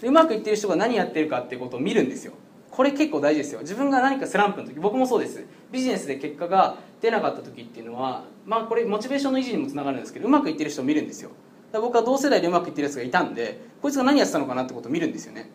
[0.00, 2.32] でうまくいってる人が何やってるかってことを見るんですよ。
[2.74, 3.60] これ結構大事ですよ。
[3.60, 5.44] 自分が何かスランプの時僕もそうです。
[5.70, 11.30] ビジネスで結果が出なかった時っていうのはまあこれモチベーションの維持にもつながるんですけどうまくいってる人を見るんですよ。
[11.30, 11.38] だか
[11.78, 15.50] ら僕は同世代でうまくいってるやつがいたんでこいつが何やってたのかなってことを見るんですよね。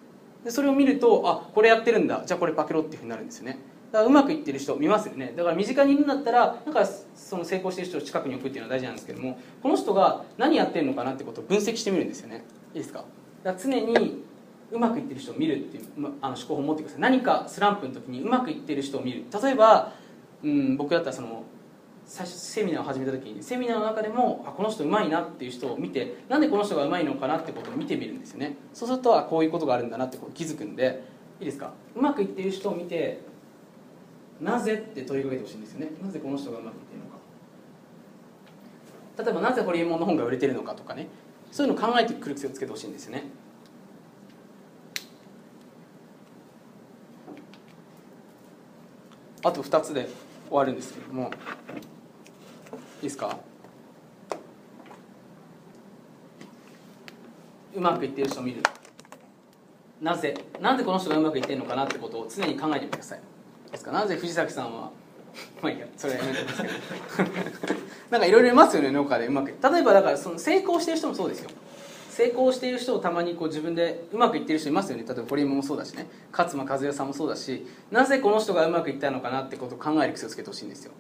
[0.46, 2.24] でそれを見るとあこれやってるんだ。
[2.26, 3.60] じゃあこれパクろっていうふうになるんですよね。
[3.92, 5.34] だからうまくいってる人見ますよね。
[5.36, 12.46] だから身近にいるんだったらなんかその成功してる人を近くに置くっていうのは大事なんですけどもこの人が何やってるのかなってことを分析してみるんですよね。
[12.74, 13.04] いいですか？
[13.44, 14.24] だから常に
[14.72, 15.84] うまくいってる人を見るっていう
[16.22, 17.02] あの思考法を持ってください。
[17.02, 19.24] 何かスランプの時にうまくいってる人を見る。
[19.42, 19.94] 例えば、
[20.44, 21.44] うん、僕だったらその
[22.06, 28.58] 最初セミナーを始めた時にセミナーの中でもあこの人うまいなっていう人を見てなんでこの人がうまいのかなってことを見てみるんですよね。
[28.74, 31.04] そうするとあこういうことがあるんだなってこと気づくんで
[31.40, 31.74] いいですか？
[31.96, 33.22] うまくいってる人を見て
[34.42, 35.92] なぜって問いかけてほしいんですよね。
[36.04, 37.18] なぜこの人がうまくいっているのか。
[39.24, 41.08] 例えばなぜホリエモンの本が売れてるのかとかね。
[41.52, 43.24] そういうのを考えてくる癖をつけてほしいんですよね。
[49.44, 50.08] あと2つで
[50.50, 51.32] 終わるんですけれども。
[53.02, 53.38] いいですか？
[57.74, 58.62] うまくいってる人を見る。
[60.02, 63.22] なぜなんでこの人がうまくいってるのかなってことを常に考えてみてください。
[63.72, 63.92] ですか？
[63.92, 64.92] なぜ藤崎さんは？
[65.62, 66.74] まあいいやそれはやめてますけど
[68.10, 69.48] なんかいろいろいますよね農家でうまく。
[69.48, 71.50] 例えばだからその成功してる人もそうですよ。
[72.20, 75.06] 成功している人をたまにこう自分でうまくいってる人いますよね。
[75.08, 76.06] 例えば堀山もそうだしね。
[76.34, 77.66] 勝間和代さんもそうだし。
[77.92, 80.92] なぜこの人がうまくいったのかなってことを考える癖をつけてほしいんですよ。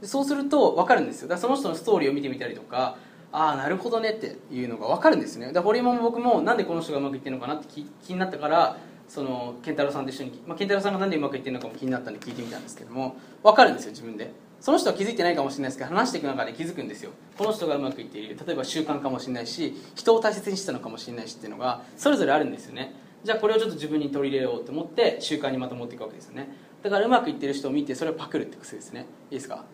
[0.00, 1.28] でそうすると分かるんですよ。
[1.28, 2.96] だからその人のストーリーを見てみたりとか
[3.30, 5.46] ああなるほどねっていうのが分かるんですね。
[5.46, 13.14] だから堀山も僕もなんでこの人がうまくいってるのかなって気気になったからその健太郎さんと一緒に、まあ、健太郎さんがなんでうまくいってるのかも気になったんで聞いてみたんですけども
[13.44, 14.32] 分かるんですよ自分で。
[14.64, 17.10] その人は気づいてないかもしれないですけど話していく中で気づくんですよ。
[17.36, 18.34] この人がうまくいっている。
[18.46, 22.94] 例えば習慣かもしれないし人を大切にしてたのかもしれないしっていうのがそれぞれあるんですよね。
[23.24, 26.48] じゃあこれをちょっと自分に取り入れようと思って習慣にまた持っていくわけですよね。
[26.82, 29.04] だからうまくいってる人を見てそれをパクるって癖ですね。
[29.30, 29.66] いいですか？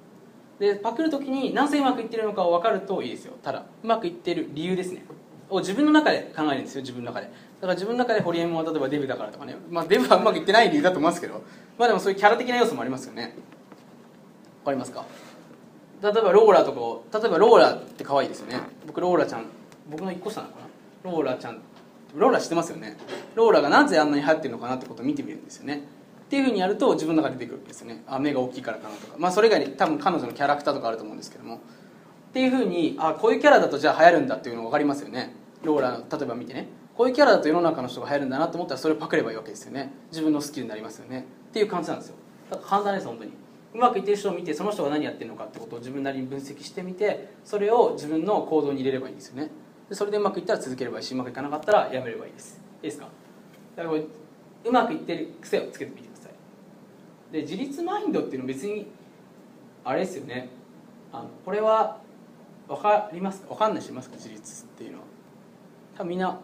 [0.59, 3.35] でパクる時になぜうまくいってるのかを分かるといいですよ。
[3.45, 5.05] ただうまくいってる理由ですね。
[5.51, 7.27] を自分の中で考えるんですよ自分の中で。
[7.27, 11.45] だから自分の中で堀江も例えばデブだからとかね、まあ、デブはうまくいってない理由だと思いますけど。
[11.79, 13.37] まあでもそういうキャラ的な要素もありますよね。
[14.65, 15.05] かりますか？
[16.03, 16.73] 例えばローラと
[17.13, 18.61] か例えばローラって可愛いですよね。
[18.87, 19.47] 僕ローラちゃん
[19.91, 20.61] 僕の1個下なのか
[21.05, 21.11] な？
[21.11, 21.61] ローラちゃん
[22.15, 22.97] ローラ知ってますよね？
[23.35, 25.85] ローラがなぜあんなに流行ってるのかなってことを見てみるんですよね。
[26.25, 28.03] っていうふうにやると自分の中で出てくるわけですよね。
[28.07, 29.15] あ目が大きいからかなとか。
[29.19, 31.57] まあそれ以外に多分彼女のキャラクターとかあると思うんですけども。
[31.57, 31.59] っ
[32.33, 35.35] ていうふうにあこういうキャラだとじゃあ流行るんだっていうの分かりますよね。
[35.65, 36.69] ローラの例えば見てね。
[36.97, 39.93] こういうキャラだと世の中の人が流行るんだなと思ったらそれをパクればいいわけですよね。
[40.11, 41.27] 自分のスキルになりますよね。
[41.51, 42.15] っていう感じなんですよ。
[42.51, 43.33] だから簡単です本当に。
[43.73, 49.51] うまくいってる人を見てその人が何やってるのかってことを自分なりに分析してみてそれを自分の行動に入れればいいんですよね。
[49.89, 52.61] でそれでうまくいったら続ければいいしうまくいかなかったらやめればいいです。
[52.83, 53.09] いいですか？
[53.77, 57.33] だからうまくいってる癖をつけてみてください。
[57.33, 58.87] で自立マインドっていうのは別に
[59.85, 60.49] あれですよね。
[61.13, 61.99] あのこれは
[62.69, 63.49] 分かりますか？
[63.49, 64.17] 分かんない人いますか？
[64.17, 65.05] 自立っていうのは。
[65.97, 66.41] 多分みんな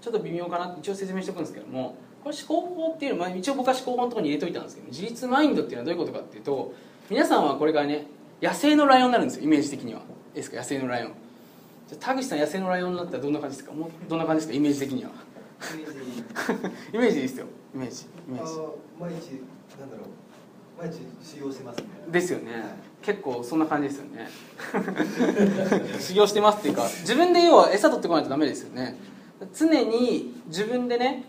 [0.00, 6.74] ちょっと微妙かな一応説明しておくんですけどもこれ思考法っていうのは一応僕は思考法のところに入れといたんですけど自立マインドっていうのはどういうことかっていうと
[7.10, 8.06] 皆さんはこれからね
[8.42, 10.00] 野生のライオンになるんですよイメージ的には。
[10.00, 10.02] い
[10.32, 10.56] いですか？
[10.56, 11.12] 野生のライオン。
[11.88, 13.74] じゃあ田口さん野生のライオンになったらどんな感じですか？
[13.74, 14.56] もうどんな感じですか？
[14.56, 15.10] イメージ的には。
[16.92, 17.14] イメージ。
[17.16, 17.46] でいいですよ。
[17.74, 18.04] イメージ。
[18.28, 18.52] イメージ。
[18.52, 19.40] あ毎日
[19.78, 20.82] なんだろう。
[20.82, 21.84] 毎日修行してますね。
[22.10, 22.52] ですよね。
[23.02, 24.28] 結構そんな感じですよね。
[26.00, 28.96] 修行してますっていうか自分で要は餌取ってこないとダメですよね。
[29.56, 31.24] 常に自分でね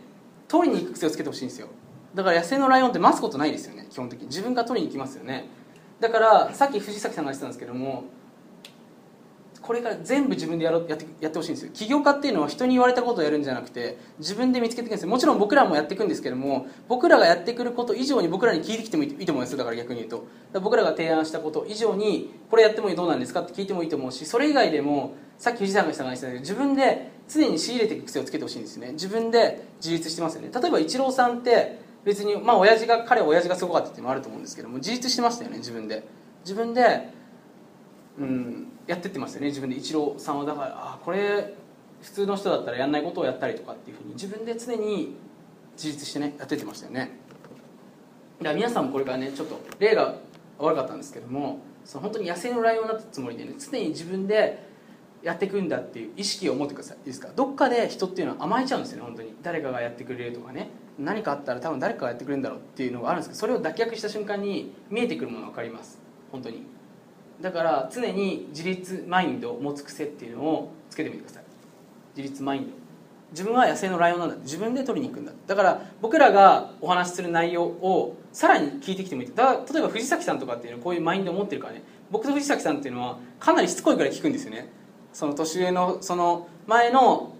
[0.47, 1.67] 取りに行く癖をつけてほしいんですよ。
[2.13, 4.27] だから野生のライオンって待つことないですよね基本的に。
[4.27, 5.49] 自分が取りに行きますよね。
[5.99, 8.05] だからさっき藤崎さんが言ってたんですけども
[9.65, 11.71] これから全部自分でやろうやってやってほしいんですよ。
[11.73, 20.27] 起業家っていうのは人に言われたことをやるんじゃなくて自分で見つけていくんですもちろん僕らもやっていくんですけども僕らがやってくること以上に僕らに聞いてきてもいいと思うんですだから逆に言うと。
[20.59, 28.91] 僕らが提案したこと以上にこれやってもいいどうなんですかって聞いてもいいと思うしそれ以外でもさっき藤さんが言ってたんですけど自分で常に仕入れていく癖をつけてほしいんですよね。
[28.91, 30.51] 自分で自立してますよね。
[30.53, 36.03] 例えばイチローさんって別にまあ親父が彼は親父がすごかったっていうのもあると思うんですけども自立してましたよね自分で。
[36.43, 37.09] 自分で
[38.19, 39.47] うんやってってましたよね。
[39.47, 41.53] 自分でイチローさんはだからあこれ
[42.01, 45.15] 普通の人だったらやんないことをやったりとかっていうふうに自分で常に
[45.75, 47.11] 自立してねやってってましたよね。
[48.39, 50.15] だから皆さんもこれからねちょっと例が
[50.59, 54.63] 悪かったんですけどもその本当に野生のライオンになったつもりでね常に自分で
[55.23, 56.97] やっていくんだっていう意識を持ってください。
[56.97, 57.29] いいですか？
[57.35, 59.33] どっかで人っていうのは甘えちゃうんですよね本当に。
[59.41, 60.69] 誰かがやってくれるとかね。
[60.99, 65.99] 何かあったら多分誰かがやってくれるんだろうっていうのがあるんですけどそれを脱却した瞬間に見えてくるものが分かります。
[66.31, 66.63] 本当に。
[67.41, 71.43] だから常に自立マインドを持つ癖っていうのをつけてみてください。
[72.15, 72.67] 自立マインド。
[73.31, 74.35] 自分は野生のライオンなんだ。
[74.37, 75.33] 自分で取りに行くんだ。
[75.47, 79.31] だから僕らがお話しする内容をさらに聞いてきてもいい。
[79.33, 81.83] だ例えば藤崎さんとかっていうのはこういうマインドを持ってるからね。
[82.11, 84.69] 僕と藤崎さんっていうのはかなりしつこいぐらい聞くんですよね。
[85.11, 87.33] その年上のその前の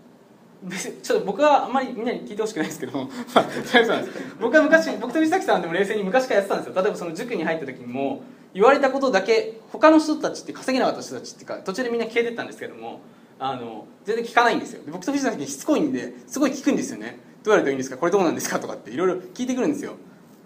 [1.04, 4.20] ちょっと僕はあんまりみんなに聞いてほしくないですけど、まあ、そうなんです。
[4.40, 6.82] 僕は昔僕と藤崎さんでも冷静に昔からやってたんですよ。
[6.82, 8.24] 例えばその塾に入った時にも
[8.56, 13.02] 言われたことだけ他の人たちって稼げなかった人たちっていうか途中でみんな消えてったんですけども
[13.38, 14.82] あの全然聞かないんですよ。
[14.88, 17.20] 僕と藤崎しつこいんですごい聞くんですよね。
[17.44, 17.98] どうやるといいんですか？
[17.98, 18.60] これどうなんですか？
[18.60, 19.98] とかっていろいろ聞いてくるんですよ。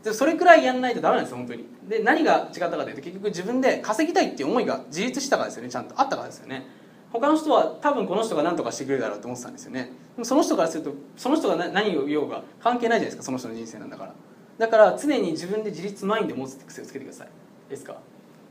[0.03, 1.65] でそれくらいやんないとダメなんですよ本当に。
[1.88, 5.94] で何が違ったかというと結局自分で稼ぎたいっていう思いが自立したからですよねちゃんと。
[6.02, 6.65] あったからですよね。
[7.11, 9.91] 他の人は多分この人が何とかしてくれるだろうと思ってたんですよね。
[10.15, 14.15] でもその人からするとその人が何何を言おうが関係ないじゃないですかその人の人生なんだから。
[14.57, 17.27] だから常に自分で自立マインドを持つって癖をつけてください。
[17.69, 17.97] ですか？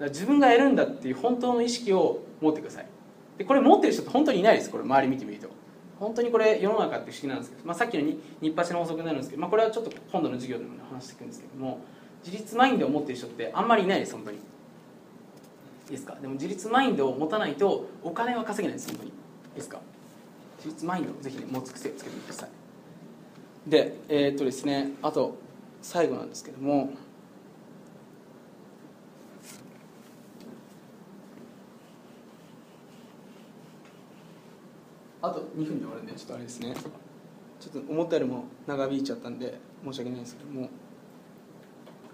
[0.01, 2.87] 自分がやるんだっていう本当の意識を持ってください。
[3.37, 4.71] でこれ持ってる人って本当にいないです。
[4.71, 5.49] これ周り見てみると。
[5.99, 11.81] 本当にこれ世の中って不思議なんですけど、まあ、さっきのに日八の法則になるんですけど、まあ、これはちょっと今度の授業でも話していくんですけども。
[12.25, 14.13] 自立マインドを持ってる人ってあんまりいないです。
[14.13, 14.39] 本当に。
[14.39, 14.41] い
[15.89, 16.17] いですか？
[16.21, 18.89] でも自立マインドを持たないとお金は稼げないです。
[18.89, 19.11] 本当に。
[19.11, 19.15] いい
[19.55, 19.81] ですか？
[20.59, 23.71] 自立マインドをぜひ、ね、持つ癖をつけてください。
[23.71, 25.37] でえーっとですねあと
[25.81, 26.91] 最後なんですけども。
[35.21, 36.75] あと2分で終わるんでちょっとあれですね。
[37.61, 40.69] ちょっと思ったよりも長引いちゃったんで申し訳ないんですけども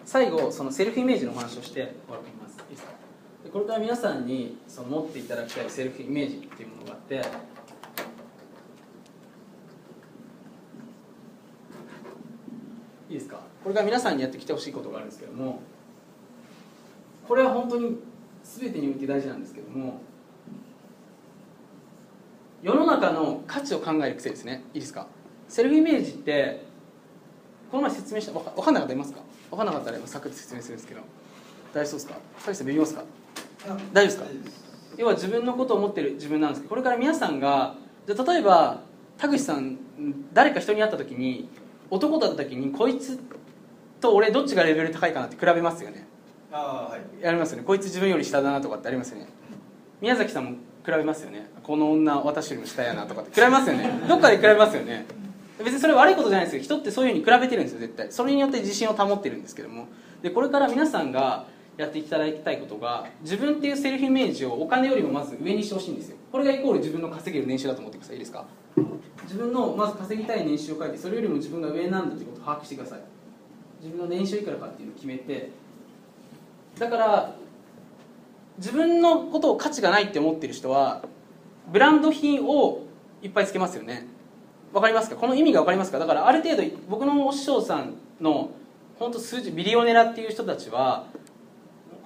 [0.07, 2.59] 最後そのセルフイメージの話をして終わります。
[2.71, 2.93] いいですか？
[3.45, 7.17] でこれから皆さんにその持っていただきたいセルフイメージっていうものがあって
[13.11, 13.41] いいですか？
[13.63, 15.61] これから皆さんにやってきてほしいことがあるんですけども
[17.29, 17.99] これは本当に
[18.43, 20.01] 全てにおいて大事なんですけども
[22.65, 24.65] 世の中の価値を考える癖ですね。
[24.73, 25.07] いいですか？
[25.49, 26.65] セルフイメージって
[27.71, 29.21] この前説明したわか分かんなかったらいますか？
[29.51, 31.03] 分かんなかったら今サクッと説明するんですけど。
[31.75, 32.15] 大丈夫ですか？
[32.39, 33.05] さっきさんビビますか？
[33.93, 34.55] 大丈夫です。
[34.55, 34.55] か
[34.97, 37.75] 要は自分のことを思ってる自分なんですけどこれから皆さんが
[38.07, 38.81] じゃあ例えば
[39.19, 39.77] 田口さん
[40.33, 41.51] 誰か人に会った時に
[41.91, 43.21] 男だった時にこいつ
[44.01, 46.07] と俺どっちがレベル高いかなって比べますよね。
[46.51, 47.03] ああはい。
[47.23, 47.65] やりますよね。
[47.65, 49.27] こいつ自分より下だなとかってありますよね。
[50.01, 50.53] 宮崎さんも
[50.85, 51.47] 比べますよね。
[51.63, 53.35] この女私よりも下やなとかって。
[53.35, 53.91] 比べますよね。
[54.07, 55.07] どっかで比べますよね。
[55.59, 58.13] 別にそれ悪いことじゃないですけど人ってそういうふうに比べてるんですよ絶対。
[58.13, 59.87] それによって自信を保ってるんですけども。
[60.23, 61.47] でこれから皆さんが
[61.77, 66.17] やっていただきたいことが自分っていうセルフイメージをお金よりもまず上にしてほしいんですよ。
[66.31, 68.17] これがイコール自分の稼げる年収だと思ってください。
[68.17, 68.45] いいですか？
[69.25, 73.01] 自分のまず稼ぎたい年収を書いてそれよりも自分が上なんだということを把握してください。
[73.81, 75.51] 自分の年収いくらかっていうのを決めて。
[76.79, 77.37] だから
[78.59, 81.03] 自分のことを価値がないって思ってる人は
[81.73, 82.83] ブランド品を
[83.23, 84.07] いっぱいつけますよね。
[84.73, 85.17] わかりますか？
[85.17, 85.99] この意味がわかりますか？
[85.99, 88.51] だからある程度僕のお師匠さんの
[88.99, 91.07] 本当数字ビリオネラっていう人たちは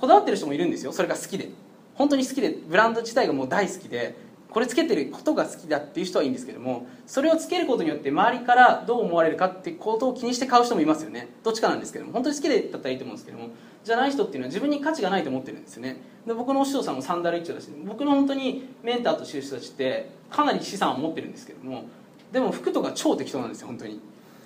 [0.00, 0.92] こだわってる人もいるんですよ。
[0.92, 1.50] それが好きで。
[1.94, 4.16] 本当に好きでブランド自体がもう大好きで
[4.50, 11.28] これつけてることが好きだっていう人はいいんですけどもそれをつけることによって周りからどう思われるかってことを気にして買う人もいますよね。
[11.42, 12.12] どっちかなんですけども。
[12.12, 13.48] 本当に好きでだったらいいと思うんですけども
[13.88, 15.96] じゃない人っていうのは自分に価値がないと思ってるんですね。
[16.26, 21.84] で僕のお師匠さんもサンダル一丁だし僕の本当にメンターとしてる人たちってかなり資産を持ってるんですけども
[22.30, 24.00] でも服とか超適当なんですよ本当に。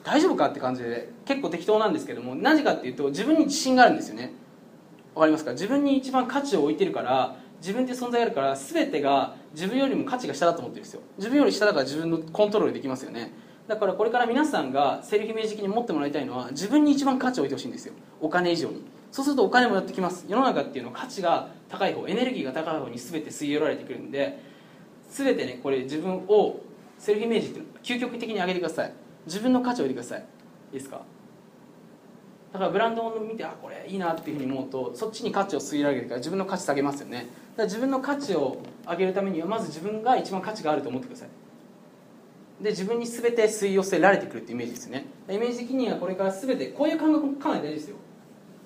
[0.04, 4.32] 大丈夫かって感じで結構適当なんですけどもなぜかっていうと自分に自信があるんですよね。
[5.14, 5.52] わかりますか？
[5.52, 11.02] 自分に一番価値を置いてるから自分って存在あるから全てが自分よりも価値が下だと思ってるんですよ。
[11.18, 13.32] 自分より下だから自分のコントロールできますよね。
[13.68, 17.94] だからこれから皆さんがセルフイメージ的に持ってもらいたいのは自分に一番価値を置いてほしいんですよ。
[18.20, 18.82] お金以上に。
[19.12, 20.24] そうするとお金もやってきます。
[20.26, 24.40] 世の中っていうのは価値が高い方エネルギーが高い方に全て吸い寄られてくるんで
[25.10, 26.60] 全てねこれ自分を
[26.98, 28.92] セルフイメージっていうの究極的に上げてください。
[29.26, 30.20] 自分の価値を置いてください。
[30.72, 31.02] いいですか？
[32.54, 37.18] だからブランドを見てあこれいいなっていうふうに思うとそっちに価値を吸い上げるから自分の価値下げますよね。
[37.18, 37.28] だか
[37.58, 41.28] ら自分の価値を上げるためにはまず自分が一番価値があると思ってください。
[42.64, 45.04] で自分に全て吸い寄せられてくるってイメージですね。
[45.28, 47.96] イメージ的にはこれから全てこういう感覚もかなり大事ですよ。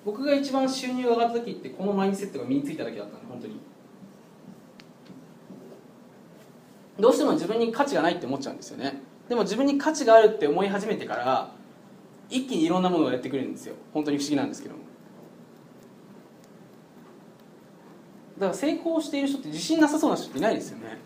[0.07, 3.59] 僕が一番収入が上がった時ってこのマインセットが身についただけだったんで本当に。
[6.97, 9.01] どうしても自分に価値がないって思っちゃうんですよね。
[9.27, 11.51] でも自分に価値があるって思い始めてから
[12.29, 13.75] 一気にいろんなものがやってくるんですよ。
[13.93, 14.81] 本当に不思議なんですけども。
[18.39, 20.99] だから成功している人って自信なさそうな人っていないですよね。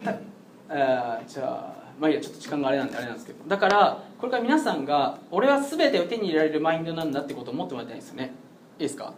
[0.70, 3.44] あじゃあまあいいやちょっと時間があれなんであれなんですけど。
[3.46, 8.32] だからこれから皆さんが俺は全てを手に入れられるマインドなんだってことを思ってもらいたいんですよね。
[8.78, 9.12] いいですか？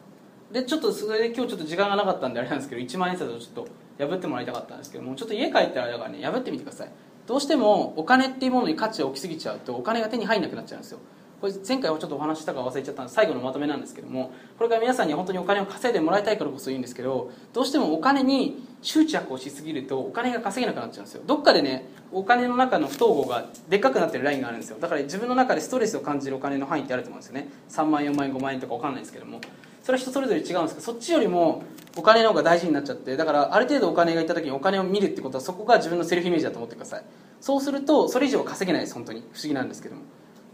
[0.50, 3.66] でちょっとそれで今日ちょっと時間がなかったんであれなんですけど1万円札をちょっ
[3.98, 6.90] と破ってもらいたかったんですけどもちょっと家帰ったらだからね破ってみてください。
[7.24, 10.98] どうしてもお金っていうものに価値が大きすぎちゃうとお金が手に入んなくなっちゃうんですよ。
[11.40, 21.22] これ前回はちょっとお話ししたか忘れちゃったんで最後のまとめなんですけどもこれから皆さんに本当にお金を稼いでもらいたいからこそ言うんですけどどうしてもお金に執着をしすぎるとお金が稼げなくなっちゃうんですよ。
[21.26, 24.78] どっかでねお金の中の不統合がでっかくなってるラインがあるんですよ。
[24.80, 27.48] だから自分の中でストレスを感じるお金の範囲ってあると思うんですよね。
[27.68, 29.40] 3万円4万円5万円とか分かんないですけども。
[29.82, 31.62] それは人それぞれ違うんですけどそっちよりも
[31.96, 33.16] お金の方が大事になっちゃって。
[33.16, 37.02] だからある程度お金がいった時にお金を見るってことはそこが自分のセルフイメージだと思ってください。
[37.40, 39.20] そうするとそれ以上稼げないです本当に。
[39.32, 40.02] 不思議なんですけども。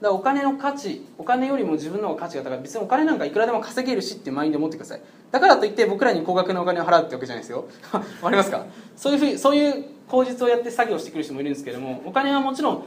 [0.02, 2.58] らお金の価値お金よりも自分の方が価値が高い。
[2.60, 5.00] 別にお金なんかいくらでも稼げるしっていうマインド持ってください。
[5.30, 7.66] だからといって僕らに高額なお金を払うってわけじゃないですよ。
[7.92, 8.66] わかりますか？
[8.96, 12.84] そういうふうそういう口実をやって作業してくる人もいるんですけどもお金はもちろん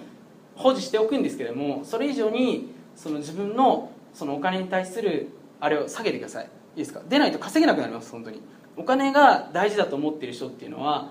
[0.55, 5.29] 保持しておくんですけどもそれ以上にその自分のそのお金に対する
[5.59, 6.45] あれを下げてください。
[6.45, 7.01] いいですか？
[7.09, 8.41] 出ないと稼げなくなります本当に。
[8.77, 11.09] お金が大事だと思っている人っていうのは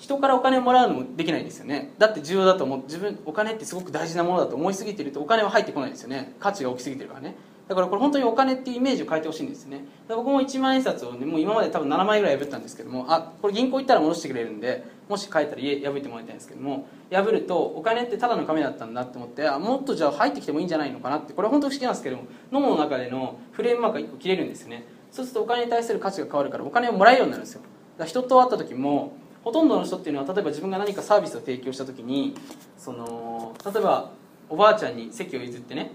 [0.00, 1.92] 人からお金をもらうのもできないんですよね。
[1.98, 2.82] だって重要だと思う。
[2.84, 6.34] 自分お金ってすごく大事なものだと思いすぎてるとお金は入ってこないですよね。
[6.40, 7.36] 価値が大きすぎてるからね。
[7.68, 9.84] だからこれ本当にお金っていうイメージを変えてほしいんですね。
[10.08, 24.84] 僕も1万円札をねもう今まで多分7枚ぐらい破ったんですけどもあこれ銀行行ったら戻してくれるんでもし帰ったら家破ってもらいたいんですけども破るとお金ってただの紙だったんだって思ってあもっとじゃあ入ってきてもいいんじゃないのかなってこれ本当不思議なんですけども脳の中でのフレームワークが1個切れるんですよね。
[25.12, 27.60] そうするとお金に対する価値が変わるからお金をもらえるようになるんですよ。
[27.60, 29.12] だから人と会った時も
[29.42, 32.34] ほとんどの人っていうのは例えば自分が何かサービスを提供した時に
[32.76, 34.10] その例えば
[34.48, 35.92] おばあちゃんに席を譲ってね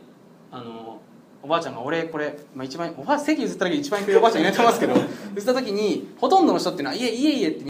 [0.52, 1.00] あの
[1.44, 4.96] おばあちゃんが俺これ、まあ、一番おばあ席譲っただけで一番くおばあちゃんいないと思いますけど
[5.36, 7.64] 譲った時にほとんどの人っていうのは「いえいえいえ」って